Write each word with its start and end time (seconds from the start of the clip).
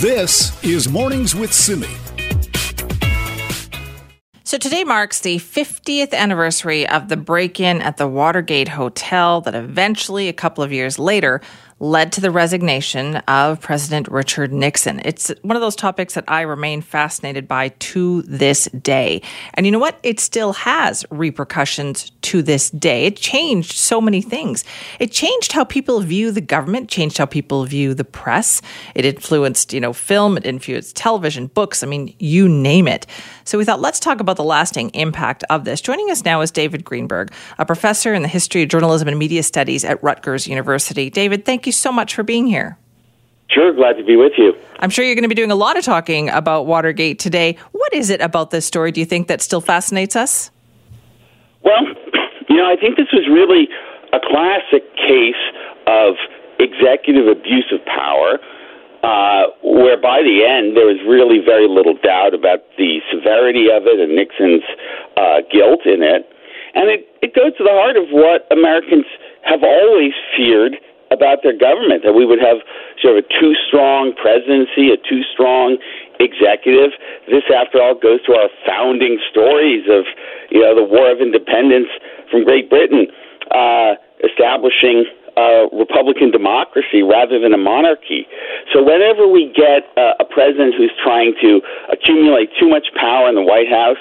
This 0.00 0.64
is 0.64 0.88
Mornings 0.88 1.34
with 1.34 1.52
Simi. 1.52 1.86
So 4.44 4.56
today 4.56 4.82
marks 4.82 5.20
the 5.20 5.36
50th 5.36 6.14
anniversary 6.14 6.88
of 6.88 7.10
the 7.10 7.18
break 7.18 7.60
in 7.60 7.82
at 7.82 7.98
the 7.98 8.08
Watergate 8.08 8.68
Hotel 8.68 9.42
that 9.42 9.54
eventually, 9.54 10.28
a 10.28 10.32
couple 10.32 10.64
of 10.64 10.72
years 10.72 10.98
later, 10.98 11.42
led 11.80 12.12
to 12.12 12.20
the 12.20 12.30
resignation 12.30 13.16
of 13.16 13.58
President 13.60 14.06
Richard 14.08 14.52
Nixon. 14.52 15.00
It's 15.02 15.32
one 15.40 15.56
of 15.56 15.62
those 15.62 15.74
topics 15.74 16.14
that 16.14 16.24
I 16.28 16.42
remain 16.42 16.82
fascinated 16.82 17.48
by 17.48 17.68
to 17.68 18.20
this 18.22 18.66
day. 18.66 19.22
And 19.54 19.64
you 19.64 19.72
know 19.72 19.78
what? 19.78 19.98
It 20.02 20.20
still 20.20 20.52
has 20.52 21.06
repercussions 21.10 22.10
to 22.22 22.42
this 22.42 22.68
day. 22.70 23.06
It 23.06 23.16
changed 23.16 23.72
so 23.72 23.98
many 23.98 24.20
things. 24.20 24.62
It 24.98 25.10
changed 25.10 25.52
how 25.52 25.64
people 25.64 26.00
view 26.00 26.30
the 26.30 26.42
government, 26.42 26.90
changed 26.90 27.16
how 27.16 27.24
people 27.24 27.64
view 27.64 27.94
the 27.94 28.04
press. 28.04 28.60
It 28.94 29.06
influenced, 29.06 29.72
you 29.72 29.80
know, 29.80 29.94
film, 29.94 30.36
it 30.36 30.44
influenced 30.44 30.96
television, 30.96 31.46
books, 31.46 31.82
I 31.82 31.86
mean, 31.86 32.14
you 32.18 32.46
name 32.46 32.88
it. 32.88 33.06
So 33.44 33.56
we 33.56 33.64
thought 33.64 33.80
let's 33.80 33.98
talk 33.98 34.20
about 34.20 34.36
the 34.36 34.44
lasting 34.44 34.90
impact 34.90 35.44
of 35.48 35.64
this. 35.64 35.80
Joining 35.80 36.10
us 36.10 36.26
now 36.26 36.42
is 36.42 36.50
David 36.50 36.84
Greenberg, 36.84 37.32
a 37.58 37.64
professor 37.64 38.12
in 38.12 38.20
the 38.20 38.28
history 38.28 38.62
of 38.62 38.68
journalism 38.68 39.08
and 39.08 39.18
media 39.18 39.42
studies 39.42 39.82
at 39.82 40.02
Rutgers 40.02 40.46
University. 40.46 41.08
David, 41.08 41.46
thank 41.46 41.66
you 41.66 41.69
you 41.70 41.72
so 41.72 41.92
much 41.92 42.14
for 42.14 42.24
being 42.24 42.48
here. 42.48 42.76
Sure, 43.48 43.72
glad 43.72 43.94
to 43.94 44.04
be 44.04 44.16
with 44.16 44.32
you. 44.36 44.54
I'm 44.80 44.90
sure 44.90 45.04
you're 45.04 45.14
going 45.14 45.22
to 45.22 45.28
be 45.28 45.34
doing 45.38 45.50
a 45.50 45.56
lot 45.56 45.76
of 45.78 45.84
talking 45.84 46.28
about 46.30 46.66
Watergate 46.66 47.18
today. 47.18 47.56
What 47.70 47.92
is 47.94 48.10
it 48.10 48.20
about 48.20 48.50
this 48.50 48.66
story, 48.66 48.90
do 48.90 48.98
you 48.98 49.06
think, 49.06 49.28
that 49.28 49.40
still 49.40 49.60
fascinates 49.60 50.16
us? 50.16 50.50
Well, 51.62 51.82
you 52.48 52.56
know, 52.56 52.66
I 52.66 52.74
think 52.74 52.96
this 52.96 53.12
was 53.12 53.26
really 53.30 53.68
a 54.12 54.18
classic 54.18 54.82
case 54.96 55.42
of 55.86 56.14
executive 56.58 57.26
abuse 57.26 57.70
of 57.70 57.84
power, 57.86 58.38
uh, 59.02 59.54
where 59.62 60.00
by 60.00 60.22
the 60.22 60.42
end 60.42 60.76
there 60.76 60.86
was 60.86 60.98
really 61.06 61.38
very 61.38 61.68
little 61.68 61.94
doubt 62.02 62.34
about 62.34 62.66
the 62.78 62.98
severity 63.12 63.70
of 63.70 63.86
it 63.86 63.98
and 63.98 64.14
Nixon's 64.14 64.66
uh, 65.16 65.46
guilt 65.50 65.86
in 65.86 66.02
it. 66.02 66.26
And 66.74 66.90
it, 66.90 67.06
it 67.22 67.34
goes 67.34 67.56
to 67.58 67.64
the 67.64 67.74
heart 67.74 67.96
of 67.96 68.10
what 68.10 68.46
Americans 68.50 69.06
have 69.42 69.62
always 69.62 70.12
feared 70.36 70.78
about 71.10 71.42
their 71.42 71.56
government, 71.56 72.02
that 72.06 72.14
we 72.14 72.24
would 72.24 72.38
have 72.38 72.62
sort 73.02 73.18
of 73.18 73.24
a 73.24 73.26
too 73.28 73.54
strong 73.66 74.14
presidency, 74.14 74.94
a 74.94 74.98
too 75.02 75.22
strong 75.34 75.76
executive. 76.22 76.94
This, 77.26 77.42
after 77.50 77.82
all, 77.82 77.98
goes 77.98 78.22
to 78.30 78.38
our 78.38 78.48
founding 78.66 79.18
stories 79.30 79.90
of, 79.90 80.06
you 80.50 80.62
know, 80.62 80.74
the 80.74 80.86
War 80.86 81.10
of 81.10 81.18
Independence 81.18 81.90
from 82.30 82.44
Great 82.44 82.70
Britain, 82.70 83.10
uh, 83.50 83.98
establishing 84.22 85.04
a 85.36 85.66
Republican 85.72 86.30
democracy 86.30 87.02
rather 87.02 87.38
than 87.38 87.54
a 87.54 87.58
monarchy. 87.58 88.26
So 88.72 88.82
whenever 88.82 89.26
we 89.26 89.50
get 89.54 89.90
uh, 89.96 90.20
a 90.20 90.26
president 90.26 90.74
who's 90.76 90.92
trying 91.02 91.34
to 91.42 91.60
accumulate 91.90 92.50
too 92.58 92.68
much 92.68 92.86
power 92.94 93.28
in 93.28 93.34
the 93.34 93.42
White 93.42 93.70
House, 93.70 94.00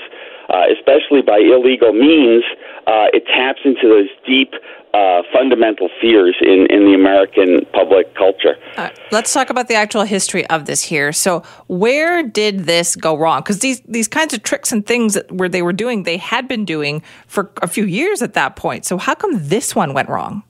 uh, 0.50 0.64
especially 0.74 1.22
by 1.22 1.38
illegal 1.38 1.94
means, 1.94 2.44
uh, 2.88 3.14
it 3.14 3.26
taps 3.28 3.62
into 3.64 3.88
those 3.88 4.10
deep 4.26 4.54
uh, 4.94 5.22
fundamental 5.32 5.90
fears 6.02 6.36
in, 6.42 6.66
in 6.72 6.86
the 6.86 6.96
American 6.96 7.64
public 7.74 8.16
culture. 8.16 8.56
Uh, 8.76 8.90
let's 9.12 9.32
talk 9.32 9.52
about 9.52 9.68
the 9.68 9.76
actual 9.76 10.02
history 10.02 10.48
of 10.48 10.66
this 10.66 10.84
here. 10.84 11.14
So, 11.14 11.44
where 11.68 12.24
did 12.24 12.62
this 12.62 12.96
go 12.96 13.16
wrong? 13.16 13.42
Because 13.42 13.60
these 13.60 13.82
these 13.82 14.08
kinds 14.08 14.34
of 14.34 14.42
tricks 14.42 14.72
and 14.72 14.86
things 14.86 15.14
that 15.14 15.32
where 15.32 15.50
they 15.50 15.62
were 15.62 15.74
doing, 15.74 16.04
they 16.04 16.18
had 16.18 16.48
been 16.48 16.66
doing 16.66 17.04
for 17.28 17.52
a 17.62 17.68
few 17.68 17.86
years 17.86 18.24
at 18.24 18.34
that 18.34 18.56
point. 18.56 18.86
So, 18.86 18.98
how 18.98 19.14
come 19.14 19.32
this 19.36 19.76
one 19.76 19.94
went 19.94 20.10
wrong? 20.10 20.42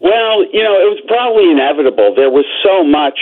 Well, 0.00 0.44
you 0.50 0.62
know, 0.64 0.80
it 0.80 0.88
was 0.88 1.02
probably 1.06 1.50
inevitable. 1.50 2.14
There 2.14 2.30
was 2.30 2.46
so 2.64 2.82
much 2.82 3.18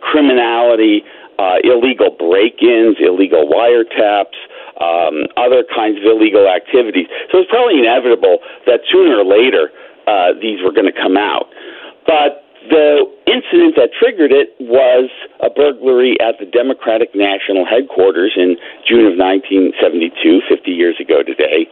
criminality, 0.00 1.02
uh, 1.40 1.56
illegal 1.64 2.14
break-ins, 2.16 2.96
illegal 3.00 3.50
wiretaps 3.50 4.38
um, 4.80 5.28
other 5.36 5.62
kinds 5.68 6.00
of 6.00 6.04
illegal 6.04 6.48
activities. 6.48 7.06
So 7.30 7.44
it's 7.44 7.50
probably 7.50 7.78
inevitable 7.78 8.40
that 8.66 8.80
sooner 8.90 9.20
or 9.20 9.28
later 9.28 9.70
uh, 10.08 10.34
these 10.40 10.58
were 10.64 10.72
going 10.72 10.88
to 10.88 10.96
come 10.96 11.16
out. 11.16 11.52
But 12.08 12.42
the 12.68 13.08
incident 13.24 13.76
that 13.80 13.88
triggered 13.96 14.32
it 14.32 14.52
was 14.60 15.08
a 15.40 15.48
burglary 15.48 16.20
at 16.20 16.36
the 16.36 16.44
Democratic 16.44 17.14
National 17.16 17.64
Headquarters 17.64 18.36
in 18.36 18.56
June 18.84 19.08
of 19.08 19.16
1972, 19.16 20.44
50 20.44 20.70
years 20.70 20.96
ago 21.00 21.24
today. 21.24 21.64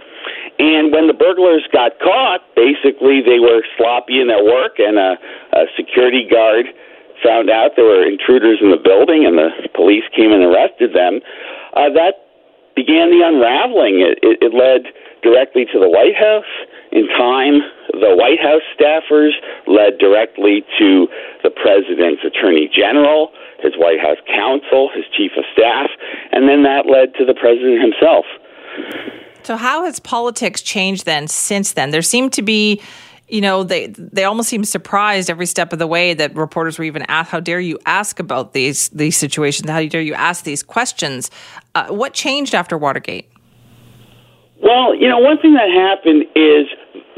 And 0.58 0.92
when 0.92 1.06
the 1.06 1.16
burglars 1.16 1.68
got 1.72 2.00
caught, 2.00 2.40
basically 2.56 3.20
they 3.20 3.38
were 3.38 3.62
sloppy 3.76 4.20
in 4.20 4.28
their 4.28 4.42
work, 4.42 4.80
and 4.80 4.96
a, 4.96 5.20
a 5.52 5.68
security 5.76 6.24
guard 6.24 6.66
found 7.22 7.50
out 7.50 7.76
there 7.76 7.84
were 7.84 8.06
intruders 8.06 8.58
in 8.62 8.70
the 8.70 8.80
building, 8.80 9.26
and 9.26 9.36
the 9.36 9.50
police 9.74 10.04
came 10.16 10.32
and 10.32 10.42
arrested 10.42 10.94
them. 10.94 11.20
Uh, 11.74 11.90
that 11.92 12.27
began 12.78 13.10
the 13.10 13.26
unraveling. 13.26 13.98
It, 13.98 14.22
it, 14.22 14.38
it 14.38 14.52
led 14.54 14.94
directly 15.26 15.66
to 15.74 15.78
the 15.82 15.90
White 15.90 16.14
House. 16.14 16.46
In 16.94 17.10
time, 17.18 17.60
the 17.90 18.14
White 18.14 18.38
House 18.38 18.62
staffers 18.78 19.34
led 19.66 19.98
directly 19.98 20.64
to 20.78 21.08
the 21.42 21.50
president's 21.50 22.22
attorney 22.22 22.70
general, 22.72 23.34
his 23.58 23.74
White 23.76 23.98
House 24.00 24.22
counsel, 24.30 24.90
his 24.94 25.04
chief 25.10 25.32
of 25.36 25.44
staff, 25.52 25.90
and 26.30 26.48
then 26.48 26.62
that 26.62 26.86
led 26.86 27.14
to 27.18 27.26
the 27.26 27.34
president 27.34 27.82
himself. 27.82 28.24
So, 29.42 29.56
how 29.56 29.84
has 29.84 29.98
politics 29.98 30.62
changed 30.62 31.04
then 31.04 31.26
since 31.26 31.72
then? 31.72 31.90
There 31.90 32.02
seemed 32.02 32.32
to 32.34 32.42
be 32.42 32.80
you 33.28 33.40
know 33.40 33.62
they 33.62 33.88
they 33.88 34.24
almost 34.24 34.48
seem 34.48 34.64
surprised 34.64 35.30
every 35.30 35.46
step 35.46 35.72
of 35.72 35.78
the 35.78 35.86
way 35.86 36.14
that 36.14 36.34
reporters 36.34 36.78
were 36.78 36.84
even 36.84 37.02
asked 37.08 37.30
how 37.30 37.40
dare 37.40 37.60
you 37.60 37.78
ask 37.86 38.18
about 38.18 38.52
these 38.52 38.88
these 38.90 39.16
situations? 39.16 39.68
How 39.70 39.84
dare 39.86 40.00
you 40.00 40.14
ask 40.14 40.44
these 40.44 40.62
questions? 40.62 41.30
Uh, 41.74 41.88
what 41.88 42.14
changed 42.14 42.54
after 42.54 42.76
watergate? 42.78 43.30
Well 44.62 44.94
you 44.94 45.08
know 45.08 45.18
one 45.18 45.38
thing 45.38 45.54
that 45.54 45.70
happened 45.70 46.24
is 46.34 46.66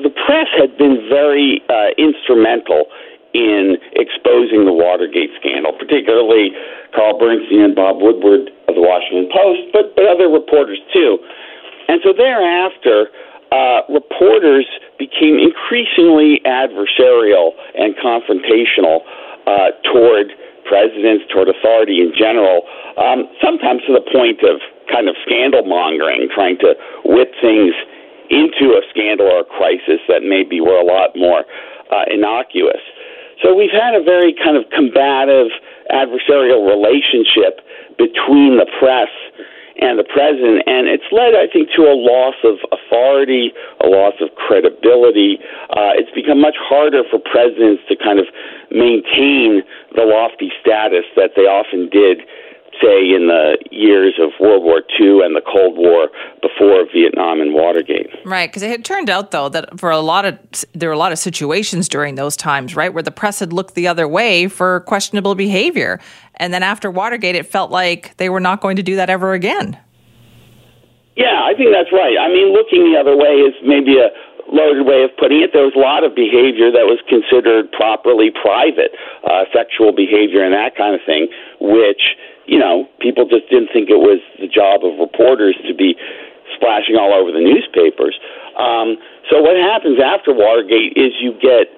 the 0.02 0.10
press 0.26 0.48
had 0.56 0.76
been 0.78 1.06
very 1.08 1.62
uh, 1.68 1.92
instrumental 1.98 2.86
in 3.32 3.76
exposing 3.94 4.64
the 4.66 4.72
watergate 4.72 5.30
scandal 5.38 5.72
particularly 5.72 6.50
carl 6.94 7.16
bernstein 7.16 7.62
and 7.62 7.76
bob 7.76 8.02
woodward 8.02 8.50
of 8.66 8.74
the 8.74 8.82
washington 8.82 9.30
post 9.30 9.60
but 9.72 9.94
but 9.94 10.04
other 10.04 10.28
reporters 10.28 10.80
too. 10.92 11.18
And 11.88 12.00
so 12.04 12.12
thereafter 12.16 13.10
uh, 13.52 13.82
reporters 13.90 14.66
became 14.98 15.38
increasingly 15.38 16.40
adversarial 16.46 17.50
and 17.74 17.94
confrontational 17.98 19.02
uh, 19.46 19.74
toward 19.90 20.32
presidents, 20.64 21.24
toward 21.32 21.48
authority 21.48 22.00
in 22.00 22.12
general, 22.14 22.62
um, 22.96 23.26
sometimes 23.42 23.82
to 23.86 23.92
the 23.92 24.04
point 24.12 24.38
of 24.46 24.60
kind 24.86 25.08
of 25.08 25.16
scandal 25.26 25.64
mongering, 25.66 26.28
trying 26.32 26.58
to 26.58 26.74
whip 27.04 27.32
things 27.40 27.74
into 28.30 28.78
a 28.78 28.82
scandal 28.90 29.26
or 29.26 29.40
a 29.40 29.48
crisis 29.58 29.98
that 30.06 30.22
maybe 30.22 30.60
were 30.60 30.78
a 30.78 30.86
lot 30.86 31.10
more 31.16 31.42
uh, 31.90 32.06
innocuous. 32.06 32.82
So 33.42 33.54
we've 33.54 33.74
had 33.74 33.98
a 33.98 34.02
very 34.02 34.34
kind 34.36 34.56
of 34.56 34.70
combative 34.70 35.50
adversarial 35.90 36.62
relationship 36.68 37.66
between 37.98 38.60
the 38.60 38.68
press 38.78 39.10
and 39.78 39.98
the 39.98 40.06
president. 40.06 40.66
And 40.66 40.88
it's 40.88 41.06
led, 41.12 41.38
I 41.38 41.46
think, 41.46 41.70
to 41.76 41.86
a 41.86 41.94
loss 41.94 42.34
of 42.42 42.58
authority, 42.74 43.52
a 43.80 43.86
loss 43.86 44.14
of 44.20 44.34
credibility. 44.34 45.38
Uh, 45.70 45.94
it's 45.94 46.10
become 46.10 46.40
much 46.40 46.56
harder 46.58 47.02
for 47.06 47.18
presidents 47.18 47.82
to 47.88 47.94
kind 47.94 48.18
of 48.18 48.26
maintain 48.70 49.62
the 49.94 50.02
lofty 50.02 50.50
status 50.60 51.04
that 51.14 51.32
they 51.36 51.46
often 51.46 51.88
did 51.90 52.22
say 52.82 53.12
in 53.12 53.28
the 53.28 53.58
years 53.70 54.14
of 54.20 54.30
World 54.40 54.62
War 54.62 54.82
II 55.00 55.20
and 55.22 55.36
the 55.36 55.42
Cold 55.42 55.76
War 55.76 56.08
before 56.42 56.86
Vietnam 56.92 57.40
and 57.40 57.54
Watergate. 57.54 58.08
Right, 58.24 58.48
because 58.48 58.62
it 58.62 58.70
had 58.70 58.84
turned 58.84 59.10
out 59.10 59.30
though 59.30 59.48
that 59.48 59.78
for 59.78 59.90
a 59.90 60.00
lot 60.00 60.24
of 60.24 60.38
there 60.72 60.88
were 60.88 60.94
a 60.94 60.98
lot 60.98 61.12
of 61.12 61.18
situations 61.18 61.88
during 61.88 62.14
those 62.14 62.36
times, 62.36 62.74
right, 62.74 62.92
where 62.92 63.02
the 63.02 63.10
press 63.10 63.38
had 63.40 63.52
looked 63.52 63.74
the 63.74 63.86
other 63.86 64.08
way 64.08 64.48
for 64.48 64.80
questionable 64.80 65.34
behavior, 65.34 66.00
and 66.36 66.54
then 66.54 66.62
after 66.62 66.90
Watergate, 66.90 67.34
it 67.34 67.46
felt 67.46 67.70
like 67.70 68.16
they 68.16 68.28
were 68.28 68.40
not 68.40 68.60
going 68.60 68.76
to 68.76 68.82
do 68.82 68.96
that 68.96 69.10
ever 69.10 69.32
again. 69.34 69.78
Yeah, 71.16 71.44
I 71.44 71.52
think 71.54 71.70
that's 71.74 71.92
right. 71.92 72.16
I 72.16 72.28
mean, 72.28 72.52
looking 72.54 72.90
the 72.92 72.98
other 72.98 73.16
way 73.16 73.44
is 73.44 73.52
maybe 73.62 73.98
a 73.98 74.08
loaded 74.50 74.86
way 74.86 75.02
of 75.06 75.10
putting 75.16 75.40
it. 75.40 75.50
There 75.54 75.64
was 75.64 75.74
a 75.74 75.82
lot 75.82 76.02
of 76.02 76.14
behavior 76.14 76.70
that 76.70 76.86
was 76.86 76.98
considered 77.06 77.70
properly 77.72 78.30
private, 78.34 78.92
uh, 79.24 79.46
sexual 79.54 79.94
behavior 79.94 80.42
and 80.42 80.52
that 80.52 80.74
kind 80.76 80.94
of 80.94 81.00
thing, 81.06 81.30
which, 81.62 82.18
you 82.46 82.58
know, 82.58 82.90
people 82.98 83.26
just 83.26 83.48
didn't 83.48 83.70
think 83.72 83.88
it 83.88 84.02
was 84.02 84.18
the 84.42 84.50
job 84.50 84.82
of 84.82 84.98
reporters 84.98 85.54
to 85.66 85.74
be 85.74 85.94
splashing 86.58 86.98
all 86.98 87.14
over 87.14 87.30
the 87.30 87.40
newspapers. 87.40 88.18
Um, 88.58 88.98
so 89.30 89.40
what 89.40 89.56
happens 89.56 90.02
after 90.02 90.34
Watergate 90.34 90.98
is 90.98 91.14
you 91.22 91.32
get 91.38 91.70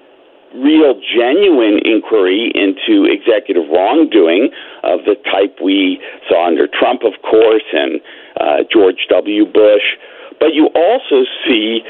real, 0.55 0.93
genuine 1.01 1.79
inquiry 1.85 2.51
into 2.53 3.05
executive 3.05 3.69
wrongdoing 3.69 4.49
of 4.83 5.05
the 5.05 5.15
type 5.29 5.57
we 5.63 6.01
saw 6.29 6.47
under 6.47 6.67
Trump, 6.67 7.01
of 7.03 7.13
course, 7.21 7.65
and 7.73 8.01
uh, 8.39 8.57
George 8.71 9.05
W. 9.09 9.45
Bush. 9.45 9.97
But 10.39 10.53
you 10.53 10.69
also 10.75 11.25
see 11.45 11.81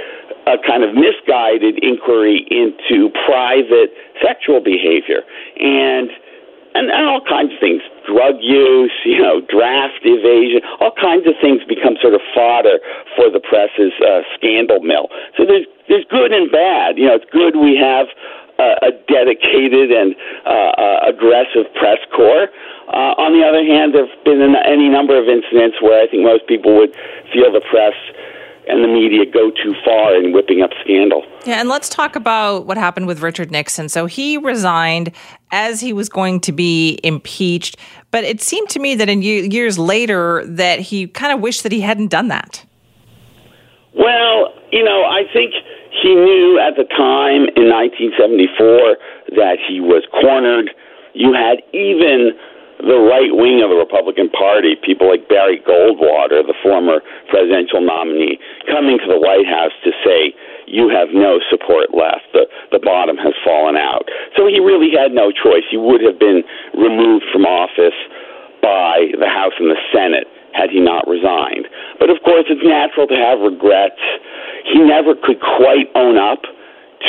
a 0.47 0.57
kind 0.59 0.83
of 0.83 0.95
misguided 0.95 1.83
inquiry 1.83 2.45
into 2.51 3.09
private 3.25 3.95
sexual 4.21 4.59
behavior. 4.59 5.23
And 5.59 6.09
and, 6.75 6.89
and 6.89 7.05
all 7.05 7.21
kinds 7.21 7.53
of 7.53 7.59
things, 7.61 7.85
drug 8.01 8.41
use, 8.41 8.97
you 9.05 9.21
know, 9.21 9.41
draft 9.45 10.01
evasion, 10.01 10.65
all 10.81 10.89
kinds 10.97 11.27
of 11.29 11.37
things 11.37 11.61
become 11.69 12.01
sort 12.01 12.17
of 12.17 12.21
fodder 12.33 12.81
for 13.15 13.29
the 13.29 13.39
press's 13.39 13.93
uh, 14.01 14.25
scandal 14.33 14.81
mill. 14.81 15.07
So 15.37 15.45
there's 15.45 15.69
there's 15.87 16.05
good 16.09 16.33
and 16.33 16.49
bad. 16.51 16.97
You 16.97 17.13
know, 17.13 17.15
it's 17.21 17.29
good 17.29 17.55
we 17.61 17.77
have 17.77 18.07
uh, 18.57 18.89
a 18.89 18.91
dedicated 19.05 19.91
and 19.91 20.15
uh, 20.45 20.49
uh, 20.49 21.09
aggressive 21.13 21.69
press 21.77 22.01
corps. 22.15 22.49
Uh, 22.87 23.15
on 23.17 23.31
the 23.33 23.45
other 23.45 23.63
hand, 23.63 23.93
there 23.95 24.05
have 24.05 24.23
been 24.25 24.41
any 24.65 24.89
number 24.89 25.17
of 25.17 25.27
incidents 25.27 25.81
where 25.81 26.03
I 26.03 26.07
think 26.07 26.23
most 26.23 26.47
people 26.47 26.75
would 26.75 26.93
feel 27.31 27.51
the 27.51 27.61
press 27.69 27.95
and 28.67 28.83
the 28.83 28.87
media 28.87 29.25
go 29.25 29.51
too 29.51 29.75
far 29.83 30.15
in 30.15 30.31
whipping 30.31 30.61
up 30.61 30.71
scandal. 30.83 31.23
Yeah, 31.45 31.59
and 31.59 31.67
let's 31.67 31.89
talk 31.89 32.15
about 32.15 32.65
what 32.65 32.77
happened 32.77 33.07
with 33.07 33.21
Richard 33.21 33.51
Nixon. 33.51 33.89
So 33.89 34.05
he 34.05 34.37
resigned 34.37 35.11
as 35.51 35.81
he 35.81 35.91
was 35.91 36.07
going 36.07 36.39
to 36.41 36.51
be 36.51 36.99
impeached, 37.03 37.77
but 38.11 38.23
it 38.23 38.41
seemed 38.41 38.69
to 38.69 38.79
me 38.79 38.95
that 38.95 39.09
in 39.09 39.21
years 39.21 39.77
later 39.77 40.45
that 40.45 40.79
he 40.79 41.07
kind 41.07 41.33
of 41.33 41.41
wished 41.41 41.63
that 41.63 41.71
he 41.71 41.81
hadn't 41.81 42.07
done 42.07 42.29
that. 42.29 42.65
Well, 43.95 44.53
you 44.71 44.83
know, 44.83 45.03
I 45.03 45.23
think 45.31 45.53
he 46.01 46.15
knew 46.15 46.59
at 46.59 46.75
the 46.75 46.85
time 46.85 47.47
in 47.55 47.69
1974 47.69 48.97
that 49.35 49.57
he 49.67 49.79
was 49.79 50.03
cornered. 50.11 50.71
You 51.13 51.33
had 51.33 51.61
even 51.73 52.31
the 52.83 52.99
right 52.99 53.31
wing 53.31 53.63
of 53.63 53.71
the 53.71 53.79
Republican 53.79 54.27
Party, 54.29 54.75
people 54.75 55.07
like 55.07 55.27
Barry 55.31 55.63
Goldwater, 55.63 56.43
the 56.43 56.55
former 56.59 56.99
presidential 57.31 57.79
nominee, 57.79 58.39
coming 58.67 58.99
to 58.99 59.07
the 59.07 59.19
White 59.19 59.47
House 59.47 59.71
to 59.87 59.91
say, 60.03 60.35
you 60.67 60.91
have 60.91 61.15
no 61.15 61.39
support 61.47 61.95
left. 61.95 62.27
The, 62.35 62.47
the 62.71 62.79
bottom 62.79 63.15
has 63.19 63.31
fallen 63.43 63.75
out. 63.75 64.07
So 64.35 64.47
he 64.47 64.59
really 64.59 64.91
had 64.91 65.15
no 65.15 65.31
choice. 65.31 65.63
He 65.71 65.79
would 65.79 66.03
have 66.03 66.19
been 66.19 66.43
removed 66.75 67.25
from 67.31 67.47
office 67.47 67.95
by 68.59 69.11
the 69.15 69.27
House 69.27 69.55
and 69.59 69.71
the 69.71 69.79
Senate 69.91 70.27
had 70.51 70.69
he 70.69 70.79
not 70.79 71.07
resigned. 71.07 71.67
But 71.99 72.11
of 72.11 72.19
course, 72.23 72.45
it's 72.47 72.63
natural 72.63 73.07
to 73.07 73.17
have 73.17 73.39
regrets. 73.39 73.99
He 74.67 74.79
never 74.79 75.15
could 75.15 75.39
quite 75.39 75.87
own 75.95 76.19
up 76.19 76.43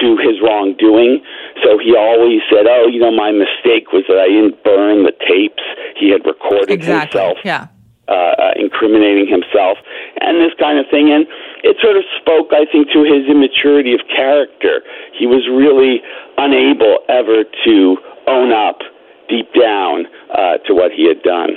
to 0.00 0.17
his 0.19 0.41
wrongdoing. 0.43 1.23
So 1.62 1.79
he 1.79 1.94
always 1.96 2.41
said, 2.50 2.67
"Oh, 2.67 2.87
you 2.87 3.00
know, 3.00 3.12
my 3.12 3.31
mistake 3.31 3.93
was 3.93 4.05
that 4.08 4.19
I 4.19 4.29
didn't 4.29 4.62
burn 4.64 5.05
the 5.05 5.12
tapes 5.12 5.62
he 5.96 6.11
had 6.11 6.25
recorded 6.26 6.70
exactly. 6.70 7.20
himself." 7.20 7.38
Yeah. 7.44 7.69
Uh, 8.05 8.37
uh, 8.37 8.52
incriminating 8.61 9.25
himself 9.25 9.79
and 10.20 10.37
this 10.37 10.52
kind 10.61 10.79
of 10.79 10.85
thing. 10.91 11.08
And 11.08 11.25
it 11.64 11.81
sort 11.81 11.96
of 11.96 12.05
spoke, 12.20 12.52
I 12.52 12.69
think, 12.69 12.93
to 12.93 13.00
his 13.00 13.25
immaturity 13.25 13.94
of 13.94 14.05
character. 14.12 14.85
He 15.17 15.25
was 15.25 15.49
really 15.49 16.05
unable 16.37 17.00
ever 17.08 17.49
to 17.64 17.96
own 18.29 18.52
up 18.52 18.85
deep 19.32 19.49
down 19.56 20.05
uh, 20.37 20.61
to 20.69 20.75
what 20.76 20.93
he 20.93 21.08
had 21.08 21.23
done. 21.23 21.56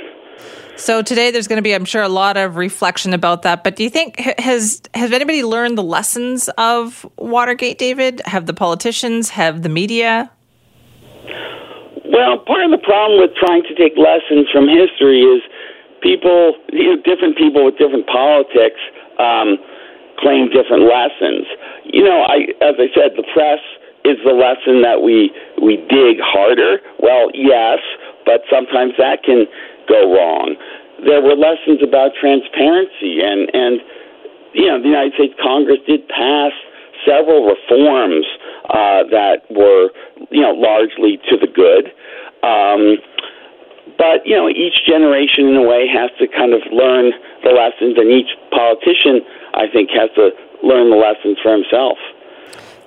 So 0.78 1.02
today 1.02 1.32
there's 1.32 1.48
going 1.48 1.58
to 1.58 1.62
be, 1.62 1.74
I'm 1.74 1.84
sure, 1.84 2.02
a 2.02 2.08
lot 2.08 2.36
of 2.36 2.54
reflection 2.54 3.12
about 3.12 3.42
that. 3.42 3.64
But 3.64 3.74
do 3.74 3.82
you 3.82 3.90
think 3.90 4.16
has 4.38 4.80
has 4.94 5.10
anybody 5.10 5.42
learned 5.42 5.76
the 5.76 5.82
lessons 5.82 6.48
of 6.56 7.04
Watergate, 7.18 7.78
David? 7.78 8.22
Have 8.26 8.46
the 8.46 8.54
politicians, 8.54 9.28
have 9.30 9.62
the 9.62 9.68
media? 9.68 10.30
Well, 12.06 12.38
part 12.46 12.62
of 12.62 12.70
the 12.70 12.78
problem 12.78 13.18
with 13.18 13.34
trying 13.34 13.64
to 13.64 13.74
take 13.74 13.98
lessons 13.98 14.46
from 14.54 14.70
history 14.70 15.26
is 15.26 15.42
people, 16.00 16.54
you 16.70 16.94
know, 16.94 17.02
different 17.02 17.36
people 17.36 17.64
with 17.66 17.76
different 17.76 18.06
politics 18.06 18.78
um, 19.18 19.58
claim 20.22 20.46
different 20.46 20.86
lessons. 20.86 21.42
You 21.90 22.04
know, 22.04 22.22
I, 22.22 22.54
as 22.62 22.78
I 22.78 22.86
said, 22.94 23.18
the 23.18 23.26
press 23.34 23.58
is 24.06 24.16
the 24.22 24.30
lesson 24.30 24.82
that 24.82 25.02
we 25.02 25.34
we 25.60 25.82
dig 25.90 26.22
harder. 26.22 26.78
Well, 27.02 27.34
yes, 27.34 27.82
but 28.24 28.46
sometimes 28.46 28.94
that 28.98 29.26
can 29.26 29.50
go 29.88 30.12
wrong. 30.12 30.54
There 31.04 31.22
were 31.22 31.34
lessons 31.34 31.80
about 31.82 32.12
transparency, 32.20 33.24
and 33.24 33.48
and 33.52 33.80
you 34.52 34.66
know 34.68 34.78
the 34.78 34.88
United 34.88 35.14
States 35.14 35.34
Congress 35.40 35.78
did 35.86 36.06
pass 36.08 36.52
several 37.06 37.46
reforms 37.46 38.26
uh, 38.68 39.08
that 39.10 39.48
were 39.50 39.90
you 40.30 40.42
know 40.42 40.52
largely 40.52 41.18
to 41.28 41.36
the 41.40 41.48
good. 41.48 41.90
Um, 42.44 43.00
but 43.96 44.22
you 44.24 44.36
know 44.36 44.48
each 44.48 44.84
generation 44.86 45.48
in 45.48 45.56
a 45.56 45.66
way 45.66 45.88
has 45.88 46.10
to 46.20 46.28
kind 46.28 46.52
of 46.52 46.60
learn 46.70 47.12
the 47.42 47.50
lessons, 47.50 47.96
and 47.96 48.10
each 48.12 48.30
politician 48.50 49.24
I 49.54 49.66
think 49.72 49.90
has 49.90 50.10
to 50.16 50.30
learn 50.62 50.90
the 50.90 50.96
lessons 50.96 51.38
for 51.42 51.52
himself. 51.52 51.98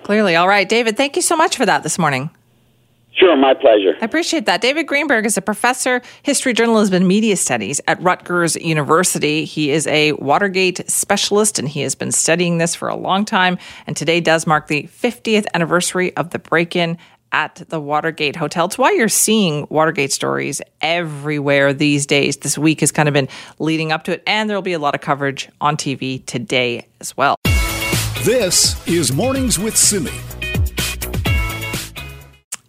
Clearly, 0.03 0.35
all 0.35 0.47
right, 0.47 0.67
David. 0.67 0.97
Thank 0.97 1.15
you 1.15 1.21
so 1.21 1.35
much 1.35 1.55
for 1.57 1.65
that 1.65 1.83
this 1.83 1.97
morning. 1.97 2.31
Sure, 3.13 3.35
my 3.35 3.53
pleasure. 3.53 3.95
I 4.01 4.05
appreciate 4.05 4.45
that. 4.45 4.61
David 4.61 4.87
Greenberg 4.87 5.25
is 5.25 5.37
a 5.37 5.41
professor, 5.41 6.01
history, 6.23 6.53
journalism, 6.53 6.95
and 6.95 7.07
media 7.07 7.35
studies 7.35 7.81
at 7.87 8.01
Rutgers 8.01 8.55
University. 8.55 9.43
He 9.43 9.71
is 9.71 9.85
a 9.87 10.13
Watergate 10.13 10.89
specialist 10.89 11.59
and 11.59 11.67
he 11.67 11.81
has 11.81 11.93
been 11.93 12.11
studying 12.11 12.57
this 12.57 12.73
for 12.73 12.87
a 12.87 12.95
long 12.95 13.25
time. 13.25 13.57
And 13.85 13.97
today 13.97 14.21
does 14.21 14.47
mark 14.47 14.67
the 14.67 14.83
50th 14.83 15.45
anniversary 15.53 16.15
of 16.15 16.29
the 16.29 16.39
break 16.39 16.75
in 16.75 16.97
at 17.33 17.63
the 17.69 17.79
Watergate 17.79 18.35
Hotel. 18.35 18.65
It's 18.65 18.77
why 18.77 18.91
you're 18.91 19.09
seeing 19.09 19.67
Watergate 19.69 20.11
stories 20.11 20.61
everywhere 20.81 21.73
these 21.73 22.05
days. 22.05 22.37
This 22.37 22.57
week 22.57 22.79
has 22.81 22.91
kind 22.91 23.07
of 23.07 23.13
been 23.13 23.29
leading 23.59 23.91
up 23.91 24.03
to 24.05 24.13
it, 24.13 24.23
and 24.27 24.49
there 24.49 24.57
will 24.57 24.61
be 24.61 24.73
a 24.73 24.79
lot 24.79 24.95
of 24.95 25.01
coverage 25.01 25.49
on 25.61 25.77
TV 25.77 26.25
today 26.25 26.87
as 26.99 27.15
well. 27.15 27.35
This 28.23 28.85
is 28.87 29.13
Mornings 29.13 29.57
with 29.57 29.77
Simi. 29.77 30.11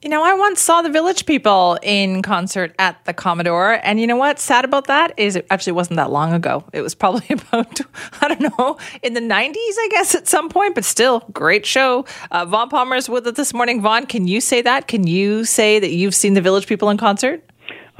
You 0.02 0.08
know, 0.08 0.25
I 0.25 0.34
once 0.34 0.60
saw 0.60 0.82
the 0.82 0.90
Village 0.90 1.26
People 1.26 1.78
in 1.81 2.22
concert 2.22 2.75
at 2.76 3.04
the 3.04 3.12
Commodore, 3.12 3.78
and 3.84 4.00
you 4.00 4.08
know 4.08 4.16
what's 4.16 4.43
sad 4.43 4.64
about 4.64 4.88
that 4.88 5.14
is 5.16 5.37
it 5.37 5.46
actually 5.49 5.75
wasn't 5.75 5.99
that 5.99 6.10
long 6.10 6.32
ago. 6.32 6.64
It 6.72 6.82
was 6.82 6.93
probably 6.93 7.25
about 7.31 7.81
I 8.20 8.26
don't 8.26 8.58
know 8.58 8.78
in 9.04 9.14
the 9.14 9.20
'90s, 9.20 9.54
I 9.54 9.88
guess, 9.93 10.16
at 10.16 10.26
some 10.26 10.49
point. 10.49 10.75
But 10.75 10.84
still, 10.84 11.20
great 11.32 11.64
show. 11.64 12.04
Uh, 12.32 12.44
Vaughn 12.46 12.69
Palmer 12.69 12.96
is 12.96 13.08
with 13.08 13.28
us 13.28 13.37
this 13.37 13.54
morning. 13.54 13.81
Vaughn, 13.81 14.06
can 14.06 14.26
you 14.26 14.40
say 14.40 14.60
that? 14.62 14.88
Can 14.88 15.06
you 15.06 15.44
say 15.44 15.78
that 15.78 15.93
you've 15.93 16.16
seen 16.16 16.34
the 16.34 16.40
Village 16.40 16.66
People 16.66 16.90
in 16.90 16.96
concert? 16.96 17.40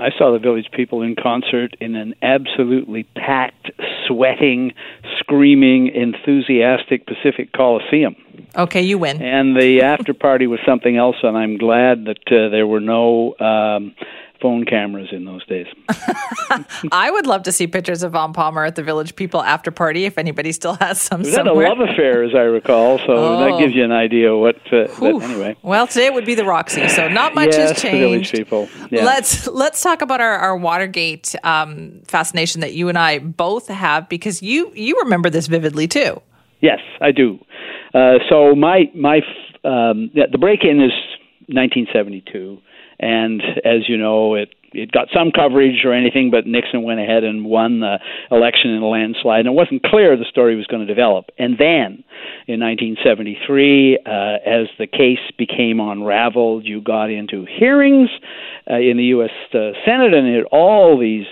I 0.03 0.11
saw 0.19 0.33
the 0.33 0.41
Village 0.41 0.69
People 0.73 1.03
in 1.03 1.15
concert 1.15 1.77
in 1.81 1.95
an 1.95 2.15
absolutely 2.23 3.05
packed, 3.15 3.71
sweating, 4.07 4.73
screaming, 5.21 5.89
enthusiastic 5.89 7.07
Pacific 7.07 7.53
Coliseum. 7.53 8.17
Okay, 8.57 8.83
you 8.83 8.99
win. 8.99 9.23
And 9.23 9.57
the 9.57 9.83
after 9.83 10.13
party 10.13 10.49
was 10.49 10.59
something 10.67 10.97
else, 10.97 11.17
and 11.23 11.37
I'm 11.37 11.57
glad 11.57 12.07
that 12.07 12.27
uh, 12.27 12.51
there 12.51 12.67
were 12.67 12.81
no 12.81 13.37
um, 13.39 13.95
phone 14.43 14.65
cameras 14.65 15.09
in 15.13 15.25
those 15.25 15.47
days. 15.47 15.67
I 16.93 17.11
would 17.11 17.27
love 17.27 17.45
to 17.45 17.53
see 17.53 17.67
pictures 17.69 18.03
of 18.03 18.13
Vaughn 18.13 18.33
Palmer 18.33 18.65
at 18.65 18.75
the 18.75 18.83
Village 18.83 19.15
People 19.15 19.43
after 19.43 19.71
party 19.71 20.05
if 20.05 20.19
anybody 20.19 20.51
still 20.53 20.75
has 20.75 21.01
some. 21.01 21.23
We 21.23 21.31
had 21.31 21.47
a 21.47 21.53
love 21.53 21.79
affair, 21.81 22.25
as 22.25 22.35
I 22.35 22.41
recall, 22.41 22.99
so 22.99 23.05
oh. 23.09 23.39
that 23.39 23.59
gives 23.59 23.75
you 23.75 23.85
an 23.85 23.93
idea 23.93 24.37
what. 24.37 24.57
Uh, 24.73 24.87
anyway, 25.01 25.57
well, 25.63 25.87
today 25.87 26.07
it 26.07 26.15
would 26.15 26.27
be 26.27 26.35
the 26.35 26.45
Roxy, 26.45 26.89
so 26.89 27.09
not 27.09 27.35
much 27.35 27.53
yes, 27.53 27.71
has 27.71 27.83
changed. 27.83 27.95
The 27.95 27.99
Village 27.99 28.33
People. 28.33 28.69
Yeah. 28.91 29.05
Let's 29.05 29.47
let's 29.47 29.81
talk 29.81 30.03
about 30.03 30.21
our, 30.21 30.37
our 30.37 30.57
Watergate 30.57 31.35
um, 31.45 32.03
fascination 32.05 32.61
that 32.61 32.75
you 32.75 32.89
and 32.89 32.99
I 32.99 33.21
both 33.21 33.69
have 33.69 34.09
because 34.09 34.43
you 34.43 34.73
you 34.75 34.99
remember 35.05 35.31
this 35.31 35.47
vividly 35.47 35.87
too. 35.87 36.21
Yes, 36.61 36.81
I 37.01 37.13
do. 37.13 37.39
Uh, 37.95 38.19
so 38.29 38.55
my 38.55 38.91
my 38.95 39.21
um, 39.65 40.11
the 40.15 40.39
break-in 40.39 40.81
is 40.81 40.93
1972, 41.49 42.59
and 43.03 43.43
as 43.65 43.89
you 43.89 43.99
know, 43.99 44.35
it 44.35 44.55
it 44.75 44.91
got 44.91 45.09
some 45.15 45.33
coverage 45.33 45.85
or 45.85 45.93
anything, 45.93 46.31
but 46.31 46.47
Nixon 46.47 46.83
went 46.83 46.99
ahead 46.99 47.25
and 47.25 47.45
won 47.45 47.81
the 47.81 47.99
election 48.31 48.71
in 48.71 48.83
a 48.83 48.89
landslide, 48.89 49.41
and 49.41 49.49
it 49.49 49.53
wasn't 49.53 49.83
clear 49.83 50.17
the 50.17 50.25
story 50.31 50.57
was 50.57 50.67
going 50.67 50.87
to 50.87 50.87
develop. 50.87 51.27
And 51.39 51.59
then, 51.59 52.05
in 52.47 52.61
1973, 52.61 53.99
uh, 53.99 54.11
as 54.47 54.69
the 54.79 54.87
case 54.87 55.21
became 55.37 55.79
unraveled, 55.79 56.65
you 56.65 56.81
got 56.81 57.11
into 57.11 57.45
hearings 57.45 58.09
uh, 58.71 58.77
in 58.77 58.97
the 58.97 59.05
U.S. 59.17 59.31
Uh, 59.53 59.73
Senate, 59.85 60.15
and 60.15 60.27
it, 60.27 60.47
all 60.51 60.99
these 60.99 61.27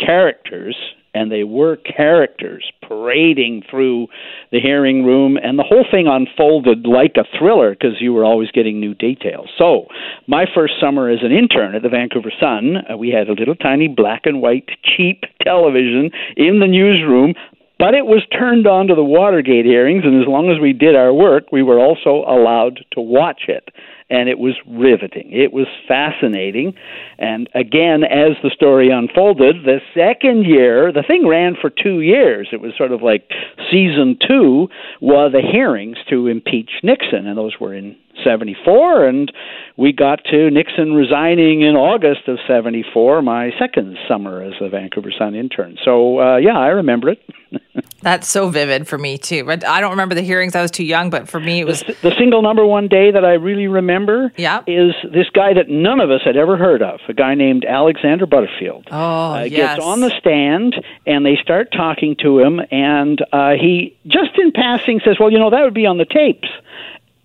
characters 0.00 0.76
and 1.14 1.30
they 1.30 1.44
were 1.44 1.76
characters 1.76 2.70
parading 2.86 3.62
through 3.70 4.06
the 4.52 4.60
hearing 4.60 5.04
room, 5.04 5.36
and 5.36 5.58
the 5.58 5.64
whole 5.64 5.84
thing 5.90 6.06
unfolded 6.06 6.86
like 6.86 7.16
a 7.16 7.24
thriller 7.38 7.70
because 7.70 8.00
you 8.00 8.12
were 8.12 8.24
always 8.24 8.50
getting 8.50 8.80
new 8.80 8.94
details. 8.94 9.48
So, 9.58 9.86
my 10.26 10.46
first 10.54 10.74
summer 10.80 11.08
as 11.10 11.20
an 11.22 11.32
intern 11.32 11.74
at 11.74 11.82
the 11.82 11.88
Vancouver 11.88 12.32
Sun, 12.40 12.76
uh, 12.90 12.96
we 12.96 13.10
had 13.10 13.28
a 13.28 13.32
little 13.32 13.56
tiny 13.56 13.88
black 13.88 14.22
and 14.24 14.40
white 14.40 14.68
cheap 14.82 15.24
television 15.42 16.10
in 16.36 16.60
the 16.60 16.66
newsroom. 16.66 17.34
But 17.78 17.94
it 17.94 18.06
was 18.06 18.26
turned 18.36 18.66
on 18.66 18.88
to 18.88 18.96
the 18.96 19.04
Watergate 19.04 19.64
hearings, 19.64 20.02
and 20.04 20.20
as 20.20 20.26
long 20.26 20.50
as 20.50 20.60
we 20.60 20.72
did 20.72 20.96
our 20.96 21.14
work, 21.14 21.52
we 21.52 21.62
were 21.62 21.78
also 21.78 22.24
allowed 22.26 22.84
to 22.94 23.00
watch 23.00 23.42
it 23.46 23.68
and 24.10 24.28
it 24.28 24.38
was 24.38 24.54
riveting. 24.66 25.30
It 25.32 25.52
was 25.52 25.66
fascinating. 25.86 26.74
And 27.18 27.48
again, 27.54 28.04
as 28.04 28.36
the 28.42 28.50
story 28.54 28.90
unfolded, 28.90 29.64
the 29.64 29.80
second 29.94 30.44
year, 30.46 30.92
the 30.92 31.04
thing 31.06 31.26
ran 31.26 31.56
for 31.60 31.70
two 31.70 32.00
years. 32.00 32.48
It 32.52 32.60
was 32.60 32.72
sort 32.76 32.92
of 32.92 33.02
like 33.02 33.28
season 33.70 34.16
two 34.26 34.68
was 35.00 35.32
the 35.32 35.42
hearings 35.42 35.98
to 36.08 36.26
impeach 36.26 36.70
Nixon, 36.82 37.26
and 37.26 37.36
those 37.36 37.56
were 37.60 37.74
in 37.74 37.96
74, 38.24 39.06
and 39.06 39.32
we 39.76 39.92
got 39.92 40.24
to 40.24 40.50
Nixon 40.50 40.94
resigning 40.94 41.62
in 41.62 41.76
August 41.76 42.26
of 42.28 42.38
74, 42.48 43.22
my 43.22 43.50
second 43.58 43.96
summer 44.08 44.42
as 44.42 44.54
a 44.60 44.68
Vancouver 44.68 45.12
Sun 45.16 45.34
intern. 45.34 45.76
So, 45.84 46.20
uh, 46.20 46.36
yeah, 46.36 46.58
I 46.58 46.68
remember 46.68 47.10
it. 47.10 47.20
That's 48.00 48.28
so 48.28 48.48
vivid 48.48 48.86
for 48.86 48.96
me 48.96 49.18
too. 49.18 49.44
But 49.44 49.66
I 49.66 49.80
don't 49.80 49.90
remember 49.90 50.14
the 50.14 50.22
hearings; 50.22 50.54
I 50.54 50.62
was 50.62 50.70
too 50.70 50.84
young. 50.84 51.10
But 51.10 51.28
for 51.28 51.40
me, 51.40 51.60
it 51.60 51.66
was 51.66 51.80
the, 51.80 51.96
the 52.02 52.14
single 52.16 52.42
number 52.42 52.64
one 52.64 52.86
day 52.88 53.10
that 53.10 53.24
I 53.24 53.34
really 53.34 53.66
remember. 53.66 54.32
Yeah. 54.36 54.62
is 54.66 54.94
this 55.02 55.28
guy 55.30 55.52
that 55.54 55.68
none 55.68 56.00
of 56.00 56.10
us 56.10 56.20
had 56.24 56.36
ever 56.36 56.56
heard 56.56 56.80
of, 56.80 57.00
a 57.08 57.12
guy 57.12 57.34
named 57.34 57.64
Alexander 57.64 58.26
Butterfield. 58.26 58.86
Oh, 58.90 59.32
uh, 59.32 59.42
yes. 59.42 59.76
Gets 59.76 59.84
on 59.84 60.00
the 60.00 60.10
stand, 60.18 60.76
and 61.06 61.26
they 61.26 61.36
start 61.42 61.72
talking 61.72 62.16
to 62.22 62.38
him, 62.38 62.60
and 62.70 63.20
uh, 63.32 63.52
he 63.52 63.96
just 64.06 64.38
in 64.38 64.52
passing 64.52 65.00
says, 65.04 65.16
"Well, 65.18 65.32
you 65.32 65.38
know, 65.38 65.50
that 65.50 65.62
would 65.62 65.74
be 65.74 65.86
on 65.86 65.98
the 65.98 66.06
tapes," 66.06 66.48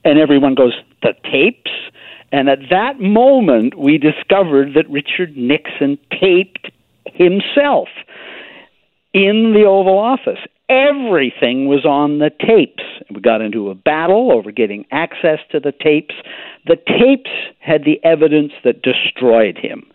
and 0.03 0.18
everyone 0.18 0.56
goes, 0.56 0.74
"The 1.03 1.13
tapes." 1.32 1.72
And 2.32 2.50
at 2.50 2.70
that 2.72 3.00
moment, 3.00 3.77
we 3.77 4.00
discovered 4.00 4.74
that 4.74 4.89
Richard 4.89 5.38
Nixon 5.38 6.00
taped 6.20 6.72
himself 7.06 7.89
in 9.13 9.53
the 9.53 9.65
Oval 9.65 9.98
Office. 9.98 10.39
Everything 10.70 11.67
was 11.67 11.86
on 11.86 12.20
the 12.20 12.32
tapes. 12.32 12.84
We 13.13 13.22
got 13.22 13.41
into 13.41 13.70
a 13.70 13.75
battle 13.75 14.32
over 14.32 14.51
getting 14.51 14.86
access 14.91 15.39
to 15.51 15.60
the 15.60 15.72
tapes. 15.72 16.15
The 16.65 16.77
tapes 16.77 17.29
had 17.60 17.84
the 17.84 18.00
evidence 18.03 18.53
that 18.63 18.82
destroyed 18.82 19.58
him. 19.58 19.86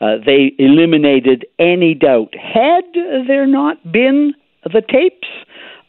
Uh, 0.00 0.16
they 0.24 0.52
eliminated 0.58 1.46
any 1.58 1.94
doubt. 1.94 2.34
Had 2.34 2.84
there 3.26 3.46
not 3.46 3.90
been 3.90 4.34
the 4.64 4.82
tapes, 4.82 5.28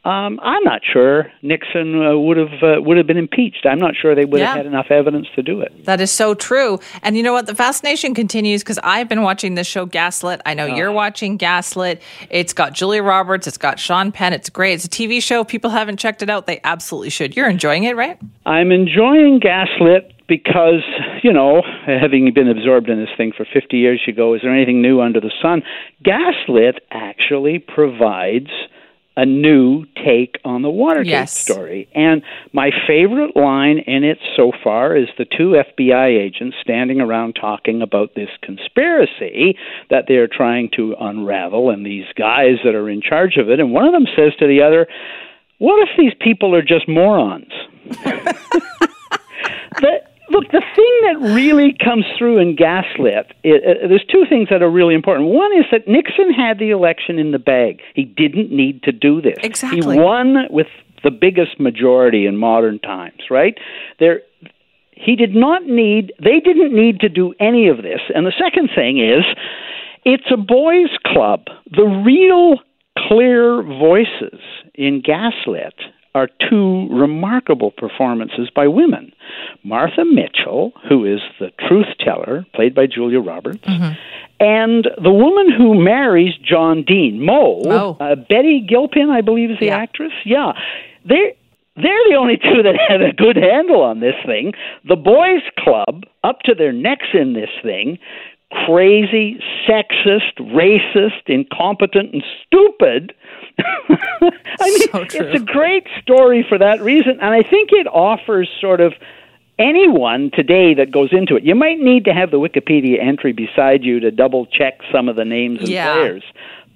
um, 0.05 0.39
I'm 0.41 0.63
not 0.63 0.81
sure 0.83 1.31
Nixon 1.41 2.01
uh, 2.01 2.17
would 2.17 2.37
have 2.37 2.63
uh, 2.63 2.81
would 2.81 2.97
have 2.97 3.07
been 3.07 3.17
impeached. 3.17 3.65
I'm 3.65 3.79
not 3.79 3.93
sure 3.95 4.15
they 4.15 4.25
would 4.25 4.39
Yeah. 4.39 4.47
have 4.47 4.57
had 4.57 4.65
enough 4.65 4.87
evidence 4.89 5.27
to 5.35 5.43
do 5.43 5.59
it. 5.61 5.85
That 5.85 5.99
is 5.99 6.11
so 6.11 6.33
true. 6.33 6.79
And 7.03 7.17
you 7.17 7.23
know 7.23 7.33
what? 7.33 7.45
The 7.47 7.55
fascination 7.55 8.13
continues 8.13 8.63
because 8.63 8.79
I've 8.83 9.09
been 9.09 9.21
watching 9.23 9.55
this 9.55 9.67
show, 9.67 9.85
Gaslit. 9.85 10.39
I 10.45 10.53
know 10.53 10.65
you're 10.65 10.91
watching 10.91 11.37
Gaslit. 11.37 12.01
It's 12.29 12.53
got 12.53 12.73
Julia 12.73 13.03
Roberts, 13.03 13.47
it's 13.47 13.57
got 13.57 13.79
Sean 13.79 14.11
Penn. 14.11 14.33
It's 14.33 14.49
great. 14.49 14.73
It's 14.73 14.85
a 14.85 14.89
TV 14.89 15.21
show. 15.21 15.43
People 15.43 15.71
haven't 15.71 15.97
checked 15.97 16.21
it 16.21 16.29
out. 16.29 16.47
They 16.47 16.61
absolutely 16.63 17.09
should. 17.09 17.35
You're 17.35 17.49
enjoying 17.49 17.83
it, 17.83 17.95
right? 17.95 18.17
I'm 18.45 18.71
enjoying 18.71 19.39
Gaslit 19.39 20.13
because, 20.27 20.83
you 21.23 21.31
know, 21.33 21.61
having 21.85 22.31
been 22.33 22.47
absorbed 22.49 22.89
in 22.89 22.99
this 22.99 23.09
thing 23.17 23.31
for 23.35 23.45
50 23.53 23.77
years, 23.77 24.01
you 24.07 24.13
go, 24.13 24.33
is 24.33 24.41
there 24.41 24.53
anything 24.53 24.81
new 24.81 25.01
under 25.01 25.19
the 25.21 25.31
sun? 25.41 25.63
Gaslit 26.03 26.79
actually 26.91 27.59
provides 27.59 28.49
a 29.17 29.25
new 29.25 29.83
take 30.05 30.39
on 30.45 30.61
the 30.61 30.69
Watergate 30.69 31.07
Yes. 31.11 31.35
story. 31.37 31.87
And 31.95 32.21
my 32.53 32.69
favorite 32.87 33.35
line 33.35 33.79
in 33.79 34.03
it 34.03 34.19
so 34.35 34.51
far 34.63 34.95
is 34.95 35.07
the 35.17 35.25
two 35.25 35.55
FBI 35.57 36.07
agents 36.07 36.55
standing 36.61 37.01
around 37.01 37.33
talking 37.33 37.81
about 37.81 38.13
this 38.15 38.29
conspiracy 38.43 39.57
that 39.89 40.05
they're 40.07 40.27
trying 40.27 40.69
to 40.77 40.95
unravel 40.99 41.71
and 41.71 41.83
these 41.83 42.05
guys 42.15 42.57
that 42.63 42.75
are 42.75 42.89
in 42.89 43.01
charge 43.01 43.37
of 43.37 43.49
it. 43.49 43.59
And 43.59 43.73
one 43.73 43.85
of 43.85 43.91
them 43.91 44.05
says 44.15 44.33
to 44.39 44.47
the 44.47 44.61
other, 44.61 44.87
What 45.57 45.81
if 45.81 45.89
these 45.97 46.13
people 46.21 46.53
are 46.55 46.61
just 46.61 46.87
morons? 46.87 47.51
the, 49.81 50.01
look, 50.37 50.51
the 50.51 50.63
thing 50.75 50.93
that 51.03 51.33
really 51.33 51.75
comes 51.83 52.05
through 52.17 52.39
in 52.39 52.55
Gaslit, 52.55 53.33
it, 53.43 53.63
uh, 53.63 53.87
there's 53.87 54.05
two 54.11 54.25
things 54.29 54.49
that 54.49 54.61
are 54.61 54.69
really 54.69 54.95
important. 54.95 55.29
One 55.29 55.51
is 55.57 55.65
that 55.71 55.87
Nixon 55.87 56.31
had 56.31 56.59
the 56.59 56.69
election 56.69 57.19
in 57.19 57.31
the 57.31 57.39
bag. 57.39 57.81
He 57.95 58.05
didn't 58.05 58.51
need 58.51 58.83
to 58.83 58.91
do 58.91 59.21
this. 59.21 59.37
Exactly. 59.43 59.95
He 59.95 60.01
won 60.01 60.47
with 60.49 60.67
the 61.03 61.11
biggest 61.11 61.59
majority 61.59 62.25
in 62.25 62.37
modern 62.37 62.79
times, 62.79 63.21
right? 63.29 63.57
There 63.99 64.21
he 64.91 65.15
did 65.15 65.35
not 65.35 65.65
need 65.65 66.11
they 66.23 66.39
didn't 66.39 66.73
need 66.73 66.99
to 67.01 67.09
do 67.09 67.33
any 67.39 67.67
of 67.67 67.77
this. 67.77 68.01
And 68.13 68.25
the 68.25 68.33
second 68.37 68.69
thing 68.75 68.97
is 68.99 69.23
it's 70.05 70.31
a 70.31 70.37
boys 70.37 70.89
club. 71.05 71.45
The 71.69 71.83
real 71.83 72.59
clear 73.07 73.61
voices 73.61 74.39
in 74.73 75.01
Gaslit 75.01 75.75
are 76.15 76.29
two 76.49 76.87
remarkable 76.89 77.71
performances 77.71 78.49
by 78.55 78.67
women. 78.67 79.11
Martha 79.63 80.03
Mitchell, 80.05 80.71
who 80.89 81.05
is 81.05 81.19
the 81.39 81.51
truth 81.67 81.87
teller, 81.99 82.45
played 82.55 82.73
by 82.73 82.87
Julia 82.87 83.19
Roberts, 83.19 83.59
and 84.39 84.87
the 85.01 85.11
woman 85.11 85.51
who 85.51 85.81
marries 85.83 86.33
John 86.37 86.83
Dean, 86.83 87.23
Mo, 87.23 87.61
Mo. 87.65 87.97
Uh, 87.99 88.15
Betty 88.15 88.65
Gilpin, 88.67 89.09
I 89.09 89.21
believe 89.21 89.51
is 89.51 89.59
the 89.59 89.67
Yeah. 89.67 89.77
actress. 89.77 90.13
Yeah. 90.25 90.53
They're, 91.05 91.33
they're 91.75 92.03
the 92.09 92.15
only 92.19 92.37
two 92.37 92.63
that 92.63 92.75
had 92.87 93.01
a 93.01 93.13
good 93.13 93.35
handle 93.35 93.81
on 93.81 93.99
this 93.99 94.15
thing. 94.25 94.53
The 94.87 94.95
boys 94.95 95.41
club 95.59 96.03
up 96.23 96.39
to 96.45 96.55
their 96.55 96.71
necks 96.73 97.07
in 97.13 97.33
this 97.33 97.49
thing, 97.63 97.99
crazy, 98.51 99.39
sexist, 99.67 100.37
racist, 100.39 101.21
incompetent 101.27 102.13
and 102.13 102.23
stupid. 102.45 103.13
I 103.59 104.69
mean, 104.69 104.79
So 104.91 105.01
it's 105.01 105.35
a 105.41 105.45
great 105.45 105.87
story 106.01 106.45
for 106.47 106.57
that 106.57 106.81
reason 106.81 107.19
and 107.21 107.33
I 107.33 107.43
think 107.43 107.69
it 107.71 107.87
offers 107.87 108.49
sort 108.61 108.81
of 108.81 108.93
anyone 109.59 110.29
today 110.33 110.73
that 110.75 110.91
goes 110.91 111.09
into 111.11 111.35
it. 111.35 111.43
You 111.43 111.55
might 111.55 111.79
need 111.79 112.05
to 112.05 112.13
have 112.13 112.31
the 112.31 112.37
Wikipedia 112.37 113.01
entry 113.03 113.33
beside 113.33 113.83
you 113.83 113.99
to 113.99 114.11
double 114.11 114.45
check 114.45 114.79
some 114.91 115.09
of 115.09 115.15
the 115.15 115.25
names 115.25 115.59
and 115.59 115.69
Yeah. 115.69 115.91
players. 115.93 116.23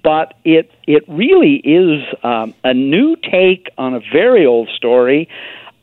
But 0.02 0.34
it 0.44 0.68
it 0.88 1.04
really 1.06 1.56
is 1.64 2.02
um, 2.24 2.54
a 2.64 2.74
new 2.74 3.14
take 3.16 3.70
on 3.78 3.94
a 3.94 4.00
very 4.12 4.44
old 4.44 4.68
story 4.76 5.28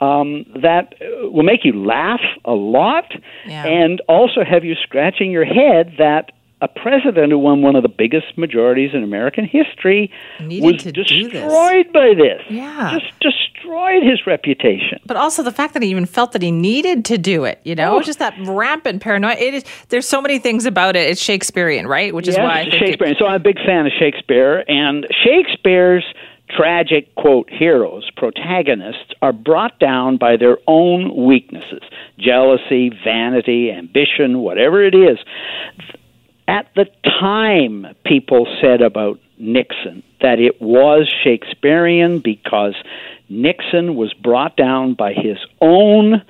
um, 0.01 0.45
that 0.61 0.93
will 1.33 1.43
make 1.43 1.63
you 1.65 1.73
laugh 1.85 2.21
a 2.45 2.53
lot, 2.53 3.05
Yeah. 3.45 3.65
and 3.65 4.01
also 4.07 4.43
have 4.43 4.63
you 4.63 4.75
scratching 4.75 5.31
your 5.31 5.45
head 5.45 5.93
that 5.97 6.31
a 6.61 6.67
president 6.67 7.31
who 7.31 7.37
won 7.37 7.61
one 7.61 7.77
of 7.77 7.83
the 7.83 7.89
biggest 7.89 8.37
majorities 8.37 8.91
in 8.93 9.01
American 9.01 9.45
history 9.45 10.11
Needed 10.41 10.65
was 10.73 10.83
to 10.83 10.91
do 10.91 11.03
this. 11.03 11.31
destroyed 11.31 11.93
by 11.93 12.13
this. 12.17 12.41
Yeah. 12.49 12.99
just 12.99 13.13
destroyed 13.21 14.03
his 14.03 14.27
reputation. 14.27 14.99
But 15.05 15.15
also 15.15 15.41
the 15.41 15.53
fact 15.53 15.73
that 15.73 15.83
he 15.83 15.89
even 15.89 16.05
felt 16.05 16.33
that 16.33 16.41
he 16.41 16.51
needed 16.51 17.05
to 17.05 17.17
do 17.17 17.45
it, 17.45 17.59
you 17.63 17.75
know, 17.75 17.95
Oh. 17.97 18.01
just 18.01 18.19
that 18.19 18.33
rampant 18.45 19.01
paranoia. 19.01 19.35
It 19.39 19.53
is. 19.53 19.63
There's 19.87 20.05
so 20.07 20.21
many 20.21 20.37
things 20.37 20.65
about 20.65 20.97
it. 20.97 21.09
It's 21.09 21.21
Shakespearean, 21.21 21.87
right? 21.87 22.13
Which 22.13 22.27
is 22.27 22.35
yes, 22.35 22.43
why 22.43 22.59
I 22.61 22.69
think 22.69 23.01
it- 23.01 23.17
so 23.17 23.25
I'm 23.25 23.35
a 23.35 23.39
big 23.39 23.57
fan 23.65 23.85
of 23.85 23.93
Shakespeare, 23.97 24.65
and 24.67 25.07
Shakespeare's 25.23 26.03
tragic 26.49 27.13
quote 27.15 27.49
heroes, 27.49 28.09
protagonists, 28.15 29.13
are 29.21 29.33
brought 29.33 29.79
down 29.79 30.17
by 30.17 30.37
their 30.37 30.57
own 30.67 31.25
weaknesses: 31.25 31.83
jealousy, 32.17 32.89
vanity, 33.03 33.71
ambition, 33.71 34.39
whatever 34.39 34.83
it 34.83 34.95
is. 34.95 35.17
At 36.47 36.67
the 36.75 36.85
time, 37.19 37.85
people 38.05 38.47
said 38.61 38.81
about 38.81 39.19
Nixon 39.37 40.03
that 40.21 40.39
it 40.39 40.61
was 40.61 41.11
Shakespearean 41.23 42.19
because 42.19 42.75
Nixon 43.29 43.95
was 43.95 44.13
brought 44.13 44.57
down 44.57 44.95
by 44.95 45.13
his 45.13 45.37
own 45.61 46.23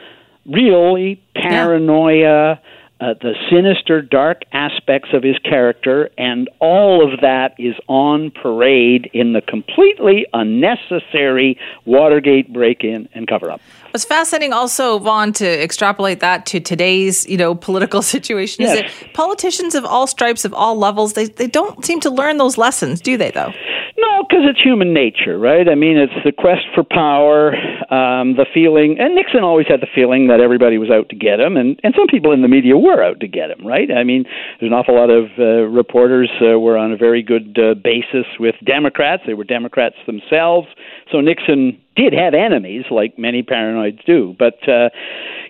really 0.45 1.21
paranoia, 1.35 2.59
uh, 3.01 3.13
the 3.21 3.33
sinister, 3.49 4.01
dark 4.01 4.41
aspects 4.51 5.09
of 5.13 5.23
his 5.23 5.37
character, 5.39 6.09
and 6.17 6.49
all 6.59 7.01
of 7.11 7.21
that 7.21 7.53
is 7.57 7.75
on 7.87 8.29
parade 8.31 9.09
in 9.13 9.33
the 9.33 9.41
completely 9.41 10.25
unnecessary 10.33 11.57
Watergate 11.85 12.51
break 12.53 12.83
in 12.83 13.07
and 13.13 13.27
cover 13.27 13.49
up. 13.51 13.61
It's 13.93 14.05
fascinating 14.05 14.53
also, 14.53 14.99
Vaughn, 14.99 15.33
to 15.33 15.63
extrapolate 15.63 16.19
that 16.19 16.45
to 16.47 16.59
today's, 16.59 17.27
you 17.27 17.37
know, 17.37 17.55
political 17.69 18.01
situation. 18.01 18.63
Is 18.65 18.69
Yes. 18.75 18.91
that 19.01 19.13
politicians 19.13 19.75
of 19.75 19.85
all 19.85 20.05
stripes, 20.07 20.45
of 20.45 20.53
all 20.53 20.77
levels, 20.77 21.13
they, 21.13 21.25
they 21.25 21.47
don't 21.47 21.83
seem 21.85 21.99
to 22.01 22.09
learn 22.09 22.37
those 22.37 22.57
lessons, 22.57 23.01
do 23.01 23.17
they, 23.17 23.31
though? 23.31 23.51
No, 23.97 24.23
because 24.23 24.43
it's 24.49 24.61
human 24.61 24.93
nature, 24.93 25.37
right? 25.37 25.67
I 25.67 25.75
mean, 25.75 25.97
it's 25.97 26.13
the 26.23 26.31
quest 26.31 26.61
for 26.73 26.83
power, 26.85 27.53
um, 27.91 28.35
the 28.35 28.45
feeling, 28.53 28.97
and 28.99 29.13
Nixon 29.15 29.43
always 29.43 29.67
had 29.67 29.81
the 29.81 29.87
feeling 29.93 30.27
that 30.27 30.39
everybody 30.39 30.77
was 30.77 30.89
out 30.89 31.09
to 31.09 31.15
get 31.17 31.39
him, 31.39 31.57
and, 31.57 31.77
and 31.83 31.93
some 31.97 32.07
people 32.07 32.31
in 32.31 32.41
the 32.41 32.47
media 32.47 32.77
were 32.77 32.88
out 32.97 33.19
to 33.19 33.27
get 33.27 33.51
him, 33.51 33.65
right? 33.65 33.91
I 33.91 34.03
mean, 34.03 34.23
there's 34.59 34.71
an 34.71 34.73
awful 34.73 34.95
lot 34.95 35.09
of 35.09 35.25
uh, 35.37 35.67
reporters 35.69 36.29
uh, 36.41 36.57
were 36.59 36.77
on 36.77 36.91
a 36.91 36.97
very 36.97 37.21
good 37.21 37.57
uh, 37.59 37.75
basis 37.75 38.25
with 38.39 38.55
Democrats. 38.65 39.23
They 39.27 39.33
were 39.35 39.43
Democrats 39.43 39.95
themselves, 40.05 40.67
so 41.11 41.21
Nixon 41.21 41.79
did 41.95 42.13
have 42.13 42.33
enemies, 42.33 42.85
like 42.89 43.19
many 43.19 43.43
paranoids 43.43 44.03
do. 44.05 44.35
But 44.39 44.57
uh, 44.67 44.89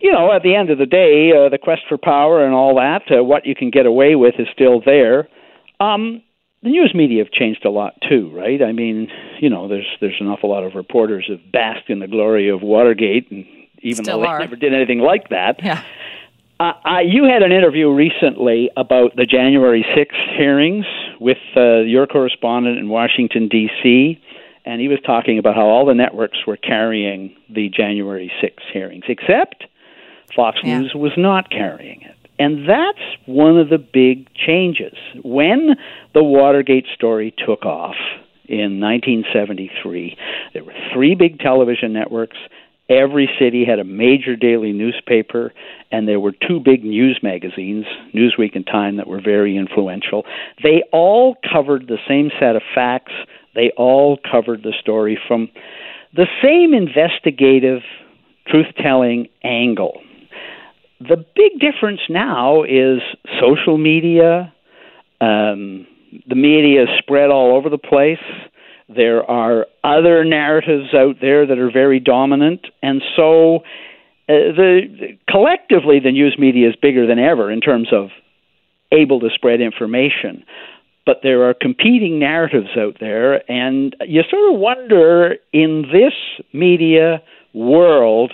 you 0.02 0.12
know, 0.12 0.32
at 0.34 0.44
the 0.44 0.56
end 0.56 0.70
of 0.70 0.78
the 0.78 0.86
day, 0.86 1.32
uh, 1.32 1.50
the 1.50 1.58
quest 1.58 1.82
for 1.88 1.98
power 1.98 2.44
and 2.44 2.54
all 2.54 2.76
that, 2.76 3.04
uh, 3.12 3.24
what 3.24 3.46
you 3.46 3.56
can 3.56 3.70
get 3.70 3.86
away 3.86 4.16
with, 4.16 4.36
is 4.40 4.48
still 4.54 4.82
there. 4.86 5.28
Um, 5.80 6.22
the 6.62 6.70
news 6.70 6.92
media 6.94 7.24
have 7.24 7.32
changed 7.32 7.64
a 7.64 7.70
lot 7.70 7.94
too, 8.10 8.32
right? 8.34 8.62
I 8.62 8.74
mean, 8.74 9.08
you 9.40 9.50
know, 9.50 9.68
there's 9.70 9.88
there's 10.02 10.18
an 10.20 10.28
awful 10.28 10.50
lot 10.50 10.64
of 10.66 10.76
reporters 10.76 11.26
who 11.28 11.38
basked 11.52 11.90
in 11.90 12.00
the 12.00 12.08
glory 12.08 12.50
of 12.50 12.62
Watergate, 12.62 13.32
and 13.32 13.46
even 13.82 14.04
Still 14.04 14.18
though 14.18 14.24
they 14.24 14.30
are. 14.30 14.40
never 14.40 14.56
did 14.58 14.74
anything 14.74 15.00
like 15.00 15.30
that. 15.30 15.64
Yeah. 15.64 15.84
Uh, 16.60 16.74
uh, 16.84 17.00
you 17.00 17.24
had 17.24 17.42
an 17.42 17.54
interview 17.54 17.90
recently 17.90 18.70
about 18.76 19.16
the 19.16 19.26
January 19.26 19.86
6th 19.96 20.38
hearings 20.38 20.86
with 21.20 21.38
uh, 21.56 21.78
your 21.80 22.06
correspondent 22.06 22.78
in 22.78 22.90
Washington, 22.90 23.48
D.C., 23.48 24.22
and 24.66 24.82
he 24.82 24.90
was 24.90 25.00
talking 25.06 25.40
about 25.40 25.56
how 25.56 25.68
all 25.68 25.86
the 25.86 25.94
networks 25.94 26.46
were 26.46 26.58
carrying 26.58 27.34
the 27.50 27.70
January 27.70 28.30
6th 28.44 28.72
hearings, 28.74 29.06
except 29.08 29.64
Fox 30.36 30.60
yeah. 30.64 30.80
News 30.80 30.92
was 30.94 31.14
not 31.16 31.50
carrying 31.50 32.02
it. 32.02 32.16
And 32.40 32.68
that's 32.68 33.00
one 33.26 33.58
of 33.58 33.70
the 33.70 33.78
big 33.78 34.28
changes. 34.34 34.98
When 35.24 35.76
the 36.14 36.24
Watergate 36.24 36.86
story 36.94 37.34
took 37.38 37.66
off 37.66 37.96
in 38.48 38.80
1973, 38.80 40.18
there 40.54 40.64
were 40.64 40.74
three 40.94 41.16
big 41.16 41.40
television 41.40 41.94
networks. 41.94 42.38
Every 42.90 43.30
city 43.40 43.66
had 43.66 43.78
a 43.78 43.84
major 43.84 44.36
daily 44.36 44.72
newspaper, 44.72 45.54
and 45.92 46.08
there 46.08 46.20
were 46.20 46.32
two 46.32 46.60
big 46.60 46.84
news 46.84 47.20
magazines, 47.22 47.86
Newsweek 48.16 48.56
and 48.56 48.66
Time, 48.66 48.98
that 48.98 49.08
were 49.08 49.22
very 49.22 49.58
influential. 49.58 50.26
They 50.64 50.84
all 50.92 51.36
covered 51.54 51.88
the 51.88 52.00
same 52.08 52.32
set 52.40 52.56
of 52.56 52.64
facts. 52.74 53.14
They 53.54 53.72
all 53.78 54.18
covered 54.32 54.64
the 54.64 54.74
story 54.80 55.20
from 55.28 55.50
the 56.16 56.26
same 56.44 56.74
investigative, 56.74 57.82
truth 58.48 58.74
telling 58.82 59.28
angle. 59.44 60.02
The 61.00 61.24
big 61.36 61.60
difference 61.60 62.02
now 62.10 62.64
is 62.64 63.02
social 63.40 63.78
media. 63.78 64.52
Um, 65.22 65.86
the 66.28 66.36
media 66.36 66.84
is 66.84 66.90
spread 66.98 67.30
all 67.30 67.56
over 67.56 67.70
the 67.70 67.78
place. 67.78 68.18
There 68.94 69.30
are 69.30 69.68
other 69.84 70.26
narratives 70.26 70.94
out 70.96 71.18
there 71.22 71.46
that 71.46 71.60
are 71.60 71.72
very 71.72 72.00
dominant, 72.00 72.66
and 72.82 73.04
so 73.16 73.58
uh, 73.58 74.54
the 74.58 75.18
collectively 75.30 76.00
the 76.00 76.12
news 76.12 76.36
media 76.40 76.70
is 76.70 76.76
bigger 76.76 77.06
than 77.06 77.20
ever 77.20 77.52
in 77.52 77.62
terms 77.62 77.90
of 77.92 78.10
able 78.92 79.20
to 79.20 79.30
spread 79.34 79.62
information. 79.62 80.44
But 81.06 81.18
there 81.22 81.48
are 81.48 81.54
competing 81.54 82.20
narratives 82.20 82.70
out 82.78 82.98
there, 83.00 83.50
and 83.50 83.96
you 84.08 84.22
sort 84.30 84.54
of 84.54 84.60
wonder 84.60 85.36
in 85.54 85.86
this 85.92 86.14
media 86.52 87.22
world 87.54 88.32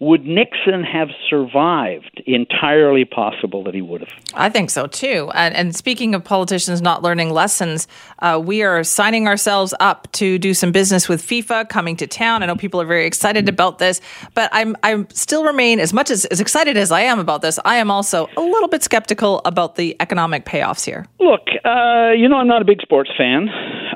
would 0.00 0.24
Nixon 0.26 0.84
have 0.84 1.08
survived? 1.28 2.22
Entirely 2.26 3.04
possible 3.04 3.64
that 3.64 3.74
he 3.74 3.82
would 3.82 4.02
have. 4.02 4.10
I 4.34 4.48
think 4.48 4.70
so 4.70 4.86
too. 4.86 5.30
And, 5.34 5.54
and 5.56 5.74
speaking 5.74 6.14
of 6.14 6.22
politicians 6.22 6.80
not 6.80 7.02
learning 7.02 7.30
lessons, 7.30 7.88
uh, 8.20 8.40
we 8.42 8.62
are 8.62 8.84
signing 8.84 9.26
ourselves 9.26 9.74
up 9.80 10.10
to 10.12 10.38
do 10.38 10.54
some 10.54 10.70
business 10.70 11.08
with 11.08 11.20
FIFA 11.22 11.68
coming 11.68 11.96
to 11.96 12.06
town. 12.06 12.42
I 12.42 12.46
know 12.46 12.54
people 12.54 12.80
are 12.80 12.86
very 12.86 13.06
excited 13.06 13.48
about 13.48 13.78
this, 13.78 14.00
but 14.34 14.48
I'm 14.52 14.76
I 14.84 15.04
still 15.12 15.44
remain 15.44 15.80
as 15.80 15.92
much 15.92 16.10
as, 16.10 16.24
as 16.26 16.40
excited 16.40 16.76
as 16.76 16.92
I 16.92 17.00
am 17.00 17.18
about 17.18 17.42
this. 17.42 17.58
I 17.64 17.76
am 17.76 17.90
also 17.90 18.28
a 18.36 18.40
little 18.40 18.68
bit 18.68 18.84
skeptical 18.84 19.40
about 19.44 19.74
the 19.74 19.96
economic 20.00 20.44
payoffs 20.44 20.84
here. 20.84 21.06
Look, 21.18 21.42
uh, 21.64 22.12
you 22.16 22.28
know, 22.28 22.36
I'm 22.36 22.46
not 22.46 22.62
a 22.62 22.64
big 22.64 22.80
sports 22.82 23.10
fan. 23.18 23.48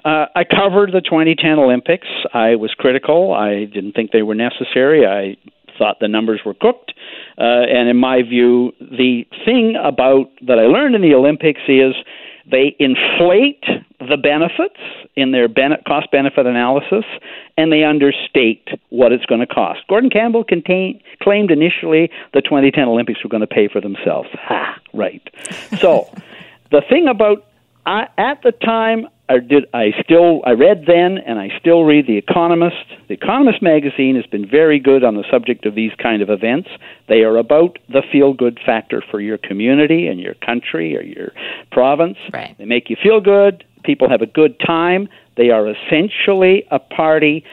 Uh, 0.05 0.27
I 0.35 0.43
covered 0.45 0.93
the 0.93 1.01
2010 1.01 1.59
Olympics. 1.61 2.09
I 2.35 2.57
was 2.57 2.75
critical. 2.77 3.33
I 3.33 3.67
didn't 3.67 3.93
think 3.93 4.11
they 4.11 4.23
were 4.23 4.35
necessary. 4.35 5.07
I 5.07 5.37
thought 5.79 5.99
the 6.01 6.09
numbers 6.09 6.41
were 6.45 6.55
cooked. 6.55 6.93
Uh, 7.39 7.65
and 7.69 7.89
in 7.89 7.97
my 7.97 8.23
view, 8.23 8.73
the 8.81 9.27
thing 9.45 9.77
about 9.83 10.31
that 10.47 10.59
I 10.59 10.67
learned 10.67 10.95
in 10.95 11.03
the 11.03 11.15
Olympics 11.15 11.63
is 11.69 11.95
they 12.51 12.75
inflate 12.79 13.65
the 14.01 14.17
benefits 14.17 14.81
in 15.15 15.31
their 15.31 15.49
cost 15.87 16.11
benefit 16.11 16.47
analysis 16.47 17.05
and 17.57 17.73
they 17.73 17.85
understate 17.85 18.69
what 18.91 19.13
it's 19.13 19.25
going 19.27 19.41
to 19.41 19.47
cost. 19.47 19.81
Gordon 19.89 20.11
Campbell 20.11 20.45
claimed 20.45 21.51
initially 21.51 22.11
the 22.35 22.41
2010 22.41 22.89
Olympics 22.89 23.23
were 23.23 23.31
going 23.31 23.43
to 23.43 23.47
pay 23.47 23.69
for 23.69 23.81
themselves. 23.81 24.29
Ha, 24.33 24.81
right. 24.93 25.23
So 25.79 26.13
the 26.71 26.83
thing 26.89 27.07
about 27.07 27.47
I, 27.87 28.09
at 28.19 28.43
the 28.43 28.53
time 28.53 29.07
I 29.33 29.39
did 29.39 29.65
I 29.73 29.93
still 30.05 30.43
I 30.45 30.51
read 30.51 30.85
then 30.87 31.19
and 31.19 31.39
I 31.39 31.49
still 31.59 31.85
read 31.85 32.07
The 32.07 32.19
Economist. 32.19 32.85
The 33.09 33.15
Economist 33.15 33.63
magazine 33.63 34.17
has 34.17 34.27
been 34.27 34.47
very 34.49 34.79
good 34.79 35.05
on 35.05 35.15
the 35.15 35.25
subject 35.31 35.65
of 35.65 35.75
these 35.75 35.93
kind 36.03 36.21
of 36.21 36.29
events. 36.29 36.69
They 37.09 37.23
are 37.23 37.37
about 37.39 37.79
the 37.89 38.03
feel 38.13 38.35
good 38.35 38.61
factor 38.65 39.03
for 39.11 39.21
your 39.21 39.39
community 39.39 40.07
and 40.07 40.21
your 40.21 40.35
country 40.35 40.97
or 40.97 41.03
your 41.03 41.33
province. 41.71 42.19
Right. 42.33 42.57
They 42.59 42.67
make 42.67 42.91
you 42.91 42.97
feel 43.03 43.21
good, 43.21 43.65
people 43.85 44.11
have 44.11 44.23
a 44.23 44.27
good 44.27 44.61
time. 44.65 45.09
They 45.37 45.49
are 45.49 45.67
essentially 45.67 46.65
a 46.71 46.79
party. 46.79 47.45